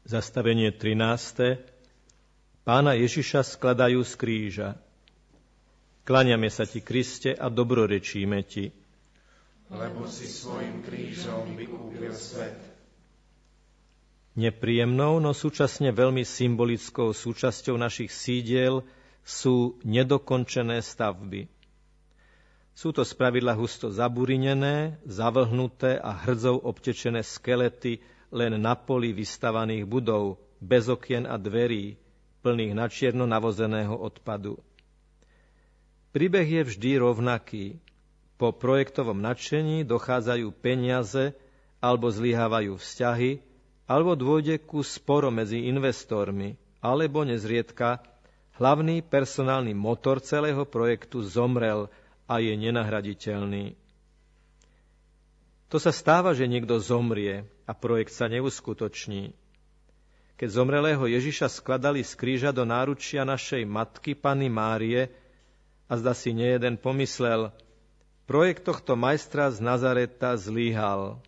Zastavenie 0.06 0.70
13. 0.70 1.66
Pána 2.62 2.94
Ježiša 2.94 3.42
skladajú 3.42 4.06
z 4.06 4.14
kríža. 4.14 4.70
Kláňame 6.06 6.46
sa 6.54 6.70
ti, 6.70 6.78
Kriste, 6.78 7.34
a 7.34 7.50
dobrorečíme 7.50 8.46
ti. 8.46 8.70
Lebo 9.74 10.06
si 10.06 10.30
svojim 10.30 10.86
krížom 10.86 11.58
vykúpil 11.58 12.14
svet. 12.14 12.54
Nepríjemnou, 14.38 15.18
no 15.18 15.34
súčasne 15.34 15.90
veľmi 15.90 16.22
symbolickou 16.22 17.10
súčasťou 17.10 17.74
našich 17.74 18.14
sídiel 18.14 18.86
sú 19.26 19.82
nedokončené 19.82 20.86
stavby. 20.86 21.50
Sú 22.78 22.94
to 22.94 23.02
spravidla 23.02 23.58
husto 23.58 23.90
zaburinené, 23.90 25.02
zavlhnuté 25.10 25.98
a 25.98 26.14
hrdzou 26.14 26.62
obtečené 26.62 27.26
skelety 27.26 28.06
len 28.36 28.60
na 28.60 28.76
poli 28.76 29.16
vystavaných 29.16 29.88
budov, 29.88 30.36
bez 30.60 30.92
okien 30.92 31.24
a 31.24 31.40
dverí, 31.40 31.96
plných 32.44 32.76
načierno 32.76 33.24
navozeného 33.24 33.96
odpadu. 33.96 34.60
Príbeh 36.12 36.44
je 36.44 36.62
vždy 36.68 36.92
rovnaký. 37.00 37.66
Po 38.36 38.52
projektovom 38.52 39.24
nadšení 39.24 39.88
dochádzajú 39.88 40.52
peniaze 40.60 41.32
alebo 41.80 42.12
zlyhávajú 42.12 42.76
vzťahy, 42.76 43.40
alebo 43.88 44.20
dôjde 44.20 44.60
ku 44.60 44.84
sporo 44.84 45.32
medzi 45.32 45.72
investormi, 45.72 46.60
alebo 46.84 47.24
nezriedka 47.24 48.04
hlavný 48.60 49.00
personálny 49.04 49.72
motor 49.72 50.20
celého 50.20 50.68
projektu 50.68 51.24
zomrel 51.24 51.88
a 52.28 52.44
je 52.44 52.54
nenahraditeľný. 52.58 53.80
To 55.76 55.84
sa 55.84 55.92
stáva, 55.92 56.32
že 56.32 56.48
niekto 56.48 56.80
zomrie 56.80 57.44
a 57.68 57.76
projekt 57.76 58.16
sa 58.16 58.32
neuskutoční. 58.32 59.36
Keď 60.40 60.48
zomrelého 60.48 61.04
Ježiša 61.04 61.52
skladali 61.52 62.00
z 62.00 62.16
kríža 62.16 62.56
do 62.56 62.64
náručia 62.64 63.28
našej 63.28 63.68
matky, 63.68 64.16
Panny 64.16 64.48
Márie, 64.48 65.12
a 65.92 66.00
zda 66.00 66.16
si 66.16 66.32
nejeden 66.32 66.80
pomyslel, 66.80 67.52
projekt 68.24 68.64
tohto 68.64 68.96
majstra 68.96 69.52
z 69.52 69.60
Nazareta 69.60 70.40
zlíhal. 70.40 71.20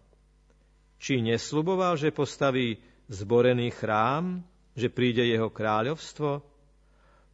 Či 0.95 1.19
nesluboval, 1.19 1.99
že 1.99 2.15
postaví 2.15 2.79
zborený 3.11 3.75
chrám, 3.75 4.47
že 4.79 4.87
príde 4.87 5.27
jeho 5.27 5.51
kráľovstvo? 5.51 6.39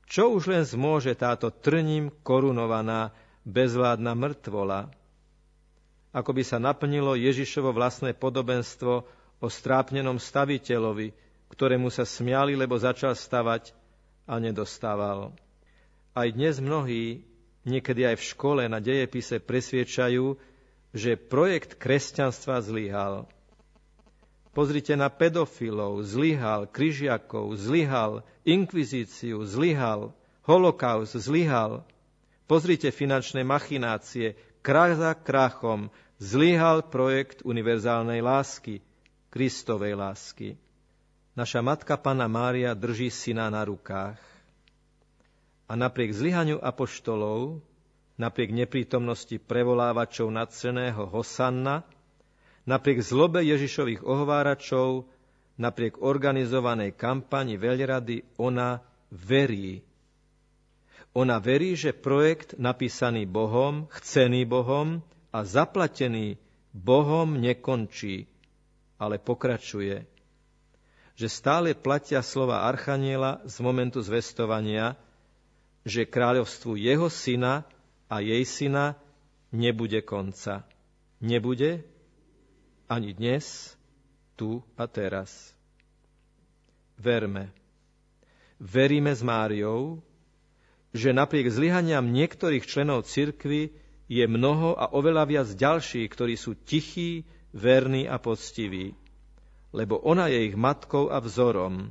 Čo 0.09 0.33
už 0.33 0.49
len 0.49 0.65
zmôže 0.65 1.13
táto 1.13 1.53
trním 1.53 2.09
korunovaná 2.25 3.13
bezvládna 3.45 4.17
mŕtvola? 4.17 5.02
Ako 6.13 6.31
by 6.37 6.43
sa 6.45 6.61
naplnilo 6.61 7.17
Ježišovo 7.17 7.73
vlastné 7.73 8.13
podobenstvo 8.13 8.93
o 9.41 9.47
strápnenom 9.49 10.21
staviteľovi, 10.21 11.11
ktorému 11.49 11.89
sa 11.89 12.05
smiali, 12.05 12.53
lebo 12.53 12.77
začal 12.77 13.17
stavať 13.17 13.73
a 14.29 14.37
nedostával. 14.37 15.33
Aj 16.13 16.29
dnes 16.29 16.61
mnohí, 16.61 17.25
niekedy 17.65 18.05
aj 18.05 18.21
v 18.21 18.27
škole 18.29 18.63
na 18.69 18.77
dejepise 18.77 19.41
presviečajú, 19.41 20.37
že 20.93 21.17
projekt 21.17 21.81
kresťanstva 21.81 22.61
zlyhal. 22.61 23.25
Pozrite 24.53 24.93
na 24.93 25.09
pedofilov, 25.09 26.05
zlyhal, 26.05 26.69
križiakov, 26.69 27.57
zlyhal, 27.57 28.21
inkvizíciu, 28.45 29.41
zlyhal, 29.49 30.13
holokaust, 30.45 31.17
zlyhal. 31.17 31.81
Pozrite 32.45 32.93
finančné 32.93 33.41
machinácie, 33.41 34.37
krach 34.63 34.95
za 34.95 35.11
krachom, 35.13 35.91
zlyhal 36.17 36.87
projekt 36.87 37.43
univerzálnej 37.43 38.23
lásky, 38.23 38.79
Kristovej 39.27 39.99
lásky. 39.99 40.55
Naša 41.35 41.59
matka 41.59 41.97
Pana 41.97 42.29
Mária 42.29 42.71
drží 42.71 43.09
syna 43.09 43.49
na 43.49 43.65
rukách. 43.65 44.21
A 45.65 45.73
napriek 45.73 46.13
zlyhaniu 46.13 46.61
apoštolov, 46.61 47.59
napriek 48.15 48.53
neprítomnosti 48.53 49.41
prevolávačov 49.41 50.29
nadceného 50.29 51.09
Hosanna, 51.09 51.81
napriek 52.63 53.01
zlobe 53.01 53.41
Ježišových 53.41 54.05
ohováračov, 54.05 55.09
napriek 55.57 55.97
organizovanej 55.99 56.93
kampani 56.93 57.57
veľrady, 57.57 58.37
ona 58.37 58.79
verí. 59.09 59.81
Ona 61.13 61.37
verí, 61.37 61.77
že 61.77 61.93
projekt 61.93 62.57
napísaný 62.57 63.29
Bohom, 63.29 63.85
chcený 63.93 64.49
Bohom, 64.49 65.05
a 65.33 65.41
zaplatený 65.41 66.37
Bohom 66.73 67.37
nekončí, 67.37 68.29
ale 69.01 69.17
pokračuje. 69.17 70.05
Že 71.13 71.27
stále 71.29 71.69
platia 71.73 72.21
slova 72.21 72.65
Archaniela 72.65 73.41
z 73.45 73.61
momentu 73.61 74.01
zvestovania, 74.01 74.97
že 75.85 76.05
kráľovstvu 76.05 76.77
jeho 76.77 77.09
syna 77.09 77.65
a 78.09 78.21
jej 78.21 78.45
syna 78.45 78.97
nebude 79.53 80.01
konca. 80.05 80.65
Nebude 81.21 81.85
ani 82.89 83.13
dnes, 83.13 83.73
tu 84.37 84.61
a 84.77 84.85
teraz. 84.89 85.29
Verme. 86.97 87.53
Veríme 88.57 89.13
s 89.13 89.21
Máriou, 89.21 90.01
že 90.93 91.09
napriek 91.09 91.49
zlyhaniam 91.49 92.05
niektorých 92.05 92.69
členov 92.69 93.09
cirkvy 93.09 93.73
je 94.05 94.25
mnoho 94.29 94.77
a 94.77 94.93
oveľa 94.93 95.23
viac 95.25 95.49
ďalších, 95.49 96.05
ktorí 96.05 96.37
sú 96.37 96.53
tichí, 96.53 97.25
verní 97.49 98.05
a 98.05 98.21
poctiví. 98.21 98.93
Lebo 99.73 99.97
ona 100.05 100.29
je 100.29 100.53
ich 100.53 100.55
matkou 100.57 101.09
a 101.09 101.17
vzorom, 101.17 101.89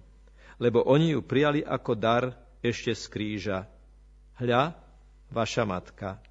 lebo 0.62 0.86
oni 0.86 1.18
ju 1.18 1.20
prijali 1.22 1.66
ako 1.66 1.98
dar 1.98 2.24
ešte 2.62 2.94
z 2.94 3.05
kríža. 3.11 3.59
Hľa, 4.38 4.78
vaša 5.34 5.66
matka. 5.66 6.22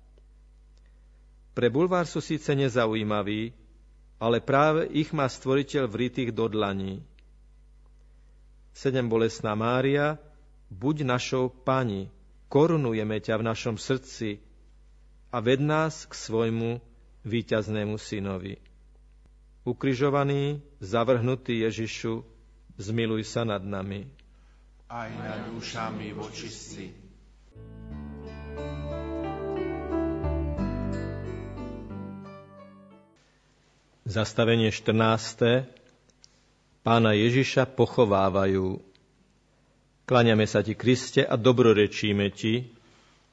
Pre 1.51 1.67
bulvár 1.67 2.07
sú 2.07 2.23
síce 2.23 2.55
nezaujímaví, 2.55 3.51
ale 4.15 4.39
práve 4.39 4.87
ich 4.95 5.11
má 5.11 5.27
stvoriteľ 5.27 5.91
vrytých 5.91 6.31
do 6.31 6.47
dlaní. 6.47 7.03
Sedem 8.71 9.11
bolesná 9.11 9.51
Mária, 9.51 10.15
buď 10.71 11.03
našou 11.03 11.51
pani, 11.51 12.07
korunujeme 12.51 13.23
ťa 13.23 13.39
v 13.39 13.47
našom 13.47 13.79
srdci, 13.79 14.43
a 15.31 15.39
ved 15.39 15.63
nás 15.63 16.03
k 16.03 16.11
svojmu 16.11 16.83
víťaznému 17.23 17.95
synovi. 17.95 18.59
Ukrižovaný, 19.63 20.59
zavrhnutý 20.83 21.63
Ježišu, 21.63 22.27
zmiluj 22.75 23.23
sa 23.23 23.47
nad 23.47 23.63
nami. 23.63 24.11
Aj 24.91 25.07
nad 25.07 25.47
dušami 25.55 26.11
vočistí. 26.11 26.91
Zastavenie 34.03 34.75
14. 34.75 35.71
Pána 36.83 37.15
Ježiša 37.15 37.63
pochovávajú. 37.71 38.90
Kláňame 40.11 40.43
sa 40.43 40.59
ti, 40.59 40.75
Kriste, 40.75 41.23
a 41.23 41.39
dobrorečíme 41.39 42.35
ti, 42.35 42.67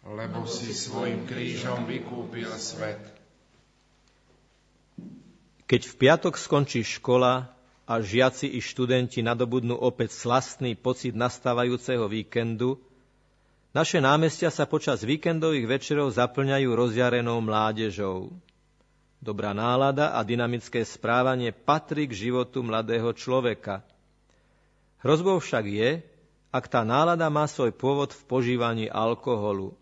lebo 0.07 0.47
si 0.47 0.71
svojim 0.71 1.27
krížom 1.27 1.91
vykúpil 1.91 2.47
svet. 2.55 3.03
Keď 5.67 5.83
v 5.83 5.95
piatok 5.99 6.39
skončí 6.39 6.87
škola 6.87 7.51
a 7.83 7.99
žiaci 7.99 8.55
i 8.55 8.63
študenti 8.63 9.27
nadobudnú 9.27 9.75
opäť 9.75 10.23
slastný 10.23 10.79
pocit 10.79 11.19
nastávajúceho 11.19 12.07
víkendu, 12.07 12.79
naše 13.75 13.99
námestia 13.99 14.55
sa 14.55 14.63
počas 14.63 15.03
víkendových 15.03 15.67
večerov 15.67 16.15
zaplňajú 16.15 16.71
rozjarenou 16.79 17.43
mládežou. 17.43 18.31
Dobrá 19.19 19.51
nálada 19.51 20.15
a 20.15 20.23
dynamické 20.23 20.87
správanie 20.87 21.51
patrí 21.51 22.07
k 22.07 22.31
životu 22.31 22.63
mladého 22.63 23.11
človeka. 23.19 23.83
Hrozbou 25.03 25.43
však 25.43 25.67
je, 25.67 25.91
ak 26.59 26.67
tá 26.67 26.83
nálada 26.83 27.31
má 27.31 27.47
svoj 27.47 27.71
pôvod 27.71 28.11
v 28.11 28.23
požívaní 28.27 28.91
alkoholu. 28.91 29.79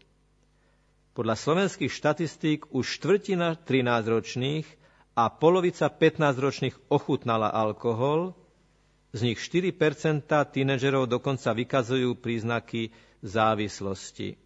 Podľa 1.17 1.33
slovenských 1.33 1.89
štatistík 1.89 2.69
už 2.77 3.01
štvrtina 3.01 3.57
13-ročných 3.57 4.69
a 5.17 5.33
polovica 5.33 5.89
15-ročných 5.89 6.77
ochutnala 6.93 7.49
alkohol, 7.49 8.37
z 9.17 9.33
nich 9.33 9.41
4% 9.41 10.29
tínedžerov 10.29 11.09
dokonca 11.09 11.57
vykazujú 11.57 12.21
príznaky 12.21 12.93
závislosti. 13.25 14.37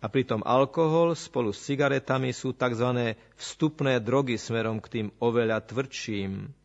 A 0.00 0.08
pritom 0.08 0.40
alkohol 0.40 1.12
spolu 1.12 1.52
s 1.52 1.68
cigaretami 1.68 2.32
sú 2.32 2.56
tzv. 2.56 3.12
vstupné 3.36 4.00
drogy 4.00 4.40
smerom 4.40 4.80
k 4.80 4.88
tým 4.88 5.08
oveľa 5.20 5.60
tvrdším. 5.68 6.61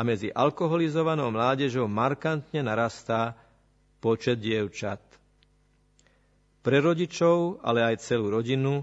A 0.00 0.06
medzi 0.06 0.32
alkoholizovanou 0.32 1.28
mládežou 1.28 1.84
markantne 1.84 2.64
narastá 2.64 3.36
počet 4.00 4.40
dievčat. 4.40 5.04
Pre 6.64 6.76
rodičov, 6.80 7.60
ale 7.60 7.84
aj 7.84 8.00
celú 8.00 8.32
rodinu, 8.32 8.80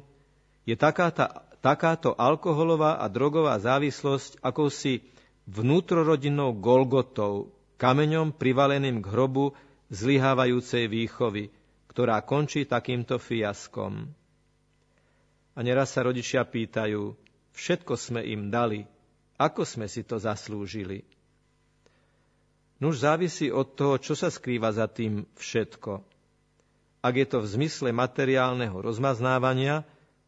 je 0.70 0.78
takáto, 0.78 1.26
takáto 1.58 2.14
alkoholová 2.14 3.02
a 3.02 3.10
drogová 3.10 3.58
závislosť 3.58 4.46
akousi 4.46 5.02
vnútrorodinnou 5.50 6.54
golgotou, 6.54 7.50
kameňom 7.82 8.38
privaleným 8.38 9.02
k 9.02 9.10
hrobu 9.10 9.58
zlyhávajúcej 9.90 10.86
výchovy, 10.86 11.50
ktorá 11.90 12.22
končí 12.22 12.70
takýmto 12.70 13.18
fiaskom. 13.18 14.06
A 15.58 15.60
neraz 15.66 15.98
sa 15.98 16.06
rodičia 16.06 16.46
pýtajú, 16.46 17.18
všetko 17.58 17.98
sme 17.98 18.22
im 18.22 18.54
dali, 18.54 18.86
ako 19.38 19.62
sme 19.64 19.86
si 19.86 20.02
to 20.02 20.18
zaslúžili. 20.18 21.06
Nuž 22.78 23.02
závisí 23.02 23.50
od 23.50 23.74
toho, 23.74 23.98
čo 23.98 24.14
sa 24.14 24.30
skrýva 24.30 24.70
za 24.70 24.86
tým 24.86 25.26
všetko. 25.38 26.02
Ak 27.02 27.14
je 27.14 27.26
to 27.26 27.42
v 27.42 27.48
zmysle 27.58 27.90
materiálneho 27.94 28.78
rozmaznávania, 28.78 29.86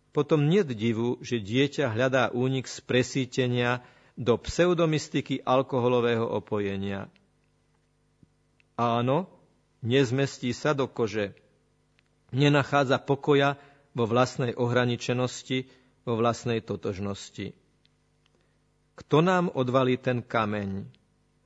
potom 0.09 0.49
nie 0.49 0.65
divu, 0.65 1.21
že 1.21 1.37
dieťa 1.37 1.93
hľadá 1.93 2.33
únik 2.33 2.65
z 2.65 2.81
presítenia 2.81 3.85
do 4.17 4.37
pseudomystiky 4.37 5.45
alkoholového 5.45 6.25
opojenia. 6.25 7.09
Áno, 8.73 9.29
nezmestí 9.85 10.49
sa 10.55 10.73
do 10.73 10.89
kože, 10.89 11.37
nenachádza 12.33 12.97
pokoja 12.97 13.61
vo 13.93 14.09
vlastnej 14.09 14.57
ohraničenosti, 14.57 15.69
vo 16.05 16.17
vlastnej 16.17 16.65
totožnosti. 16.65 17.53
Kto 18.99 19.23
nám 19.23 19.47
odvalí 19.55 19.95
ten 19.95 20.19
kameň? 20.19 20.83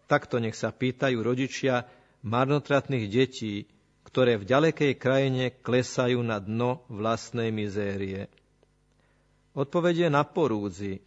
Takto 0.10 0.42
nech 0.42 0.58
sa 0.58 0.74
pýtajú 0.74 1.22
rodičia 1.22 1.86
marnotratných 2.26 3.06
detí, 3.06 3.70
ktoré 4.10 4.42
v 4.42 4.50
ďalekej 4.50 4.94
krajine 4.98 5.54
klesajú 5.54 6.26
na 6.26 6.42
dno 6.42 6.82
vlastnej 6.90 7.54
mizérie. 7.54 8.26
Odpovedie 9.54 10.10
na 10.10 10.26
porúdzi. 10.26 11.06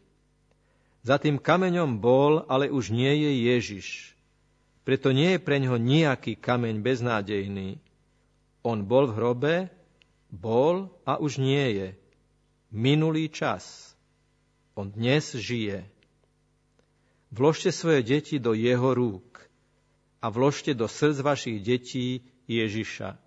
Za 1.03 1.19
tým 1.19 1.43
kameňom 1.43 1.99
bol, 1.99 2.47
ale 2.47 2.71
už 2.71 2.95
nie 2.95 3.11
je 3.11 3.33
Ježiš. 3.51 3.87
Preto 4.87 5.11
nie 5.11 5.35
je 5.35 5.41
pre 5.43 5.59
ňoho 5.59 5.83
nejaký 5.83 6.39
kameň 6.39 6.79
beznádejný. 6.79 7.83
On 8.63 8.87
bol 8.87 9.11
v 9.11 9.17
hrobe, 9.19 9.55
bol 10.31 10.95
a 11.03 11.19
už 11.19 11.43
nie 11.43 11.67
je. 11.75 11.89
Minulý 12.71 13.31
čas. 13.31 13.95
On 14.79 14.87
dnes 14.87 15.35
žije. 15.35 15.96
Vložte 17.37 17.69
svoje 17.69 18.01
deti 18.01 18.41
do 18.41 18.57
jeho 18.57 18.97
rúk 18.97 19.45
a 20.25 20.33
vložte 20.33 20.73
do 20.73 20.89
srdc 20.89 21.21
vašich 21.21 21.59
detí 21.61 22.25
Ježiša. 22.49 23.21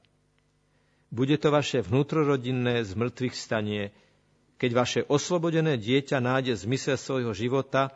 Bude 1.14 1.38
to 1.38 1.54
vaše 1.54 1.86
vnútrorodinné 1.86 2.82
zmrtvých 2.90 3.38
stanie, 3.38 3.94
keď 4.58 4.72
vaše 4.74 5.02
oslobodené 5.06 5.78
dieťa 5.78 6.18
nájde 6.26 6.58
zmysel 6.58 6.98
svojho 6.98 7.38
života 7.38 7.94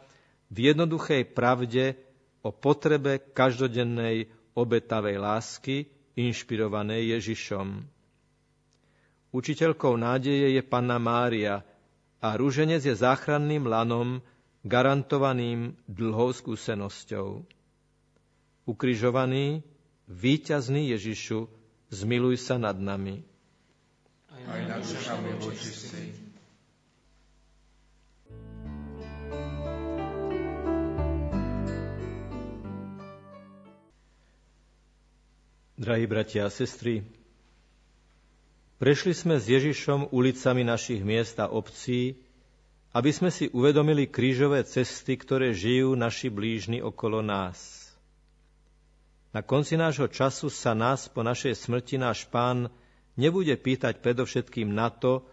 v 0.54 0.70
jednoduchej 0.70 1.34
pravde 1.34 1.98
o 2.46 2.54
potrebe 2.54 3.18
každodennej 3.34 4.30
obetavej 4.54 5.18
lásky, 5.18 5.90
inšpirované 6.14 7.10
Ježišom. 7.10 7.90
Učiteľkou 9.34 9.98
nádeje 9.98 10.54
je 10.54 10.62
Panna 10.62 11.02
Mária 11.02 11.66
a 12.22 12.38
rúženec 12.38 12.86
je 12.86 12.94
záchranným 12.94 13.66
lanom, 13.66 14.22
garantovaným 14.64 15.76
dlhou 15.92 16.32
skúsenosťou. 16.32 17.44
Ukrižovaný, 18.64 19.60
víťazný 20.08 20.96
Ježišu, 20.96 21.52
zmiluj 21.92 22.40
sa 22.40 22.56
nad 22.56 22.80
nami. 22.80 23.28
Aj 24.32 24.62
nad 24.68 24.80
dušami 24.80 25.30
Drahí 35.74 36.08
bratia 36.08 36.48
a 36.48 36.54
sestry, 36.54 37.04
prešli 38.80 39.12
sme 39.12 39.36
s 39.36 39.52
Ježišom 39.52 40.16
ulicami 40.16 40.64
našich 40.64 41.04
miest 41.04 41.36
a 41.44 41.52
obcí, 41.52 42.23
aby 42.94 43.10
sme 43.10 43.34
si 43.34 43.50
uvedomili 43.50 44.06
krížové 44.06 44.62
cesty, 44.62 45.18
ktoré 45.18 45.50
žijú 45.50 45.98
naši 45.98 46.30
blížni 46.30 46.80
okolo 46.80 47.26
nás. 47.26 47.90
Na 49.34 49.42
konci 49.42 49.74
nášho 49.74 50.06
času 50.06 50.54
sa 50.54 50.78
nás 50.78 51.10
po 51.10 51.26
našej 51.26 51.58
smrti 51.58 51.98
náš 51.98 52.30
pán 52.30 52.70
nebude 53.18 53.58
pýtať 53.58 53.98
predovšetkým 53.98 54.70
na 54.70 54.94
to, 54.94 55.26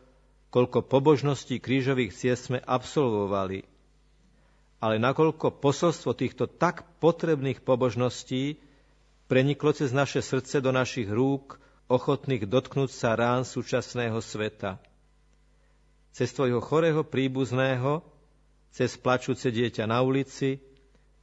koľko 0.48 0.88
pobožností 0.88 1.60
krížových 1.60 2.16
ciest 2.16 2.48
sme 2.48 2.64
absolvovali, 2.64 3.68
ale 4.80 4.96
nakoľko 4.96 5.60
posolstvo 5.60 6.16
týchto 6.16 6.48
tak 6.48 6.88
potrebných 6.98 7.60
pobožností 7.60 8.56
preniklo 9.28 9.76
cez 9.76 9.92
naše 9.92 10.24
srdce 10.24 10.64
do 10.64 10.72
našich 10.72 11.06
rúk, 11.06 11.60
ochotných 11.92 12.48
dotknúť 12.48 12.90
sa 12.90 13.12
rán 13.14 13.44
súčasného 13.44 14.16
sveta. 14.24 14.80
Cez 16.10 16.34
tvojho 16.34 16.58
chorého 16.58 17.06
príbuzného, 17.06 18.02
cez 18.70 18.94
plačúce 18.98 19.50
dieťa 19.50 19.86
na 19.86 20.02
ulici, 20.02 20.58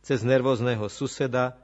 cez 0.04 0.24
nervózneho 0.24 0.88
suseda, 0.88 1.56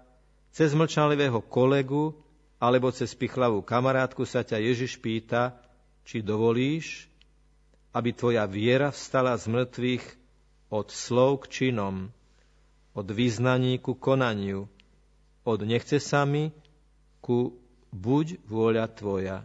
cez 0.51 0.75
mlčanlivého 0.75 1.39
kolegu 1.43 2.11
alebo 2.59 2.91
cez 2.91 3.11
pichlavú 3.15 3.63
kamarátku 3.63 4.23
sa 4.23 4.43
ťa 4.43 4.59
Ježiš 4.59 4.99
pýta, 4.99 5.55
či 6.03 6.19
dovolíš, 6.19 7.07
aby 7.95 8.11
tvoja 8.11 8.43
viera 8.47 8.91
vstala 8.91 9.35
z 9.39 9.47
mŕtvych 9.47 10.05
od 10.73 10.87
slov 10.89 11.47
k 11.47 11.69
činom, 11.69 12.09
od 12.97 13.07
význaní 13.07 13.79
ku 13.79 13.95
konaniu, 13.95 14.67
od 15.43 15.59
nechce 15.63 15.99
sa 15.99 16.23
mi 16.23 16.49
ku 17.19 17.55
buď 17.93 18.41
vôľa 18.49 18.89
Tvoja. 18.89 19.37